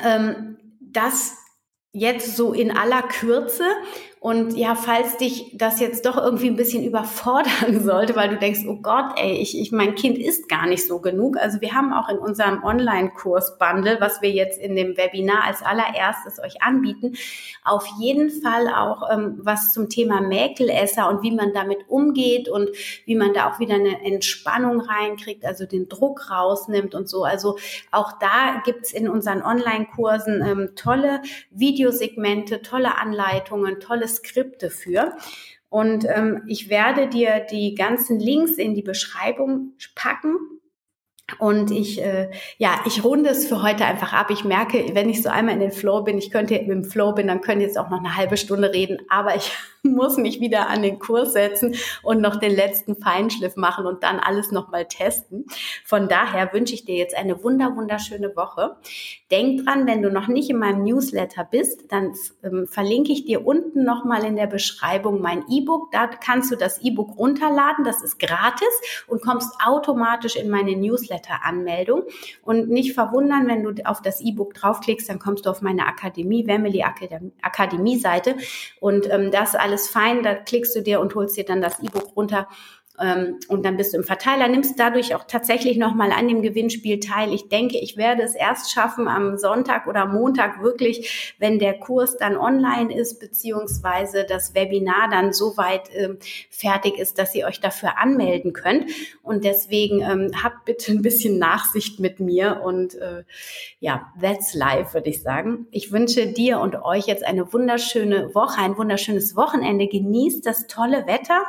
ähm, 0.03 0.57
das 0.81 1.38
jetzt 1.93 2.35
so 2.35 2.53
in 2.53 2.71
aller 2.71 3.03
Kürze. 3.03 3.65
Und 4.21 4.57
ja, 4.57 4.75
falls 4.75 5.15
dich 5.15 5.51
das 5.53 5.79
jetzt 5.79 6.05
doch 6.05 6.17
irgendwie 6.17 6.47
ein 6.47 6.57
bisschen 6.57 6.83
überfordern 6.83 7.79
sollte, 7.83 8.17
weil 8.17 8.27
du 8.27 8.37
denkst, 8.37 8.65
oh 8.67 8.75
Gott, 8.75 9.13
ey, 9.15 9.37
ich, 9.37 9.57
ich, 9.57 9.71
mein 9.71 9.95
Kind 9.95 10.17
ist 10.17 10.49
gar 10.49 10.67
nicht 10.67 10.85
so 10.85 10.99
genug. 10.99 11.37
Also 11.37 11.61
wir 11.61 11.73
haben 11.73 11.93
auch 11.93 12.09
in 12.09 12.17
unserem 12.17 12.61
Online-Kurs-Bundle, 12.61 14.01
was 14.01 14.21
wir 14.21 14.31
jetzt 14.31 14.59
in 14.59 14.75
dem 14.75 14.97
Webinar 14.97 15.45
als 15.45 15.61
allererstes 15.61 16.37
euch 16.43 16.61
anbieten, 16.61 17.13
auf 17.63 17.87
jeden 17.97 18.29
Fall 18.29 18.67
auch 18.67 19.09
ähm, 19.09 19.39
was 19.41 19.71
zum 19.71 19.87
Thema 19.87 20.19
Mäkelesser 20.19 21.07
und 21.07 21.23
wie 21.23 21.31
man 21.31 21.53
damit 21.53 21.87
umgeht 21.87 22.49
und 22.49 22.69
wie 23.05 23.15
man 23.15 23.33
da 23.33 23.49
auch 23.49 23.59
wieder 23.59 23.75
eine 23.75 24.03
Entspannung 24.03 24.81
reinkriegt, 24.81 25.45
also 25.45 25.65
den 25.65 25.87
Druck 25.87 26.29
rausnimmt 26.29 26.93
und 26.93 27.07
so. 27.07 27.23
Also 27.23 27.57
auch 27.91 28.11
da 28.19 28.61
gibt's 28.65 28.91
in 28.91 29.07
unseren 29.07 29.41
Online-Kursen 29.43 30.41
ähm, 30.45 30.69
tolle 30.75 31.21
Videosegmente, 31.51 32.61
tolle 32.61 32.97
Anleitungen, 32.97 33.79
tolle 33.79 34.08
Skripte 34.09 34.69
für. 34.69 35.15
Und 35.69 36.05
ähm, 36.05 36.43
ich 36.47 36.69
werde 36.69 37.07
dir 37.07 37.45
die 37.49 37.75
ganzen 37.75 38.19
Links 38.19 38.53
in 38.53 38.73
die 38.73 38.81
Beschreibung 38.81 39.73
packen. 39.95 40.35
Und 41.37 41.69
ich, 41.69 42.01
äh, 42.01 42.31
ja, 42.57 42.79
ich 42.87 43.03
runde 43.03 43.29
es 43.29 43.47
für 43.47 43.61
heute 43.61 43.85
einfach 43.85 44.13
ab. 44.13 44.31
Ich 44.31 44.43
merke, 44.43 44.83
wenn 44.95 45.09
ich 45.09 45.21
so 45.21 45.29
einmal 45.29 45.53
in 45.53 45.59
den 45.59 45.71
Flow 45.71 46.01
bin, 46.01 46.17
ich 46.17 46.31
könnte 46.31 46.55
im 46.55 46.83
Flow 46.83 47.13
bin, 47.13 47.27
dann 47.27 47.41
können 47.41 47.61
jetzt 47.61 47.77
auch 47.77 47.89
noch 47.91 47.99
eine 47.99 48.15
halbe 48.15 48.35
Stunde 48.35 48.73
reden. 48.73 48.97
Aber 49.09 49.35
ich 49.35 49.51
muss 49.83 50.17
mich 50.17 50.39
wieder 50.39 50.69
an 50.69 50.81
den 50.81 50.99
Kurs 50.99 51.33
setzen 51.33 51.75
und 52.03 52.21
noch 52.21 52.35
den 52.37 52.55
letzten 52.55 52.95
Feinschliff 52.95 53.55
machen 53.55 53.85
und 53.85 54.03
dann 54.03 54.19
alles 54.19 54.51
nochmal 54.51 54.85
testen. 54.85 55.45
Von 55.85 56.07
daher 56.07 56.53
wünsche 56.53 56.73
ich 56.73 56.85
dir 56.85 56.95
jetzt 56.95 57.15
eine 57.15 57.43
wunder, 57.43 57.75
wunderschöne 57.75 58.35
Woche. 58.35 58.77
Denk 59.31 59.65
dran, 59.65 59.87
wenn 59.87 60.01
du 60.01 60.11
noch 60.11 60.27
nicht 60.27 60.49
in 60.49 60.57
meinem 60.57 60.83
Newsletter 60.83 61.47
bist, 61.49 61.91
dann 61.91 62.13
ähm, 62.43 62.67
verlinke 62.67 63.11
ich 63.11 63.25
dir 63.25 63.45
unten 63.45 63.83
nochmal 63.83 64.25
in 64.25 64.35
der 64.35 64.47
Beschreibung 64.47 65.21
mein 65.21 65.43
E-Book. 65.49 65.91
Da 65.91 66.07
kannst 66.07 66.51
du 66.51 66.55
das 66.55 66.81
E-Book 66.81 67.17
runterladen. 67.17 67.85
Das 67.85 68.01
ist 68.01 68.19
gratis 68.19 68.67
und 69.07 69.21
kommst 69.21 69.49
automatisch 69.63 70.35
in 70.35 70.49
meine 70.49 70.75
Newsletter-Anmeldung. 70.75 72.03
Und 72.43 72.69
nicht 72.69 72.93
verwundern, 72.93 73.47
wenn 73.47 73.63
du 73.63 73.73
auf 73.85 74.01
das 74.01 74.21
E-Book 74.21 74.53
draufklickst, 74.53 75.09
dann 75.09 75.19
kommst 75.19 75.45
du 75.45 75.49
auf 75.49 75.61
meine 75.61 75.85
Akademie, 75.85 76.45
Family 76.45 76.83
Akademie 76.83 77.97
Seite 77.97 78.35
und 78.79 79.09
ähm, 79.11 79.31
das 79.31 79.55
alles 79.55 79.68
fein, 79.89 80.23
da 80.23 80.35
klickst 80.35 80.75
du 80.75 80.81
dir 80.81 80.99
und 80.99 81.15
holst 81.15 81.37
dir 81.37 81.45
dann 81.45 81.61
das 81.61 81.79
E-Book 81.79 82.15
runter 82.15 82.47
und 83.47 83.65
dann 83.65 83.77
bist 83.77 83.93
du 83.93 83.97
im 83.97 84.03
Verteiler, 84.03 84.47
nimmst 84.49 84.77
dadurch 84.77 85.15
auch 85.15 85.23
tatsächlich 85.23 85.77
nochmal 85.77 86.11
an 86.11 86.27
dem 86.27 86.41
Gewinnspiel 86.41 86.99
teil. 86.99 87.33
Ich 87.33 87.47
denke, 87.47 87.77
ich 87.77 87.95
werde 87.95 88.23
es 88.23 88.35
erst 88.35 88.71
schaffen 88.71 89.07
am 89.07 89.37
Sonntag 89.37 89.87
oder 89.87 90.05
Montag 90.05 90.61
wirklich, 90.61 91.35
wenn 91.39 91.59
der 91.59 91.79
Kurs 91.79 92.17
dann 92.17 92.35
online 92.35 92.93
ist, 92.93 93.19
beziehungsweise 93.19 94.25
das 94.27 94.53
Webinar 94.53 95.09
dann 95.09 95.31
soweit 95.31 95.89
ähm, 95.93 96.17
fertig 96.49 96.97
ist, 96.97 97.17
dass 97.17 97.33
ihr 97.35 97.45
euch 97.45 97.61
dafür 97.61 97.97
anmelden 97.97 98.51
könnt. 98.51 98.85
Und 99.23 99.45
deswegen 99.45 100.01
ähm, 100.01 100.31
habt 100.43 100.65
bitte 100.65 100.91
ein 100.91 101.01
bisschen 101.01 101.39
Nachsicht 101.39 101.99
mit 101.99 102.19
mir 102.19 102.61
und 102.63 102.95
äh, 102.95 103.23
ja, 103.79 104.11
that's 104.21 104.53
life, 104.53 104.93
würde 104.93 105.09
ich 105.09 105.21
sagen. 105.21 105.67
Ich 105.71 105.91
wünsche 105.93 106.27
dir 106.27 106.59
und 106.59 106.75
euch 106.83 107.05
jetzt 107.05 107.23
eine 107.23 107.53
wunderschöne 107.53 108.35
Woche, 108.35 108.59
ein 108.61 108.77
wunderschönes 108.77 109.37
Wochenende. 109.37 109.87
Genießt 109.87 110.45
das 110.45 110.67
tolle 110.67 111.07
Wetter. 111.07 111.45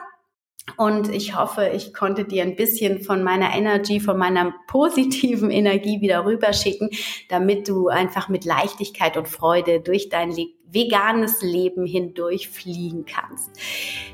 Und 0.76 1.08
ich 1.08 1.36
hoffe, 1.36 1.70
ich 1.74 1.92
konnte 1.94 2.24
dir 2.24 2.42
ein 2.42 2.56
bisschen 2.56 3.02
von 3.02 3.22
meiner 3.22 3.54
Energy, 3.54 4.00
von 4.00 4.16
meiner 4.16 4.54
positiven 4.66 5.50
Energie 5.50 6.00
wieder 6.00 6.24
rüberschicken, 6.24 6.90
damit 7.28 7.68
du 7.68 7.88
einfach 7.88 8.28
mit 8.28 8.44
Leichtigkeit 8.44 9.16
und 9.16 9.28
Freude 9.28 9.80
durch 9.80 10.08
dein 10.08 10.34
veganes 10.72 11.42
Leben 11.42 11.84
hindurch 11.84 12.48
fliegen 12.48 13.04
kannst. 13.04 13.50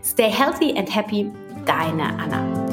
Stay 0.03 0.31
healthy 0.31 0.77
and 0.77 0.95
happy, 0.95 1.31
deine 1.67 2.19
Anna. 2.19 2.66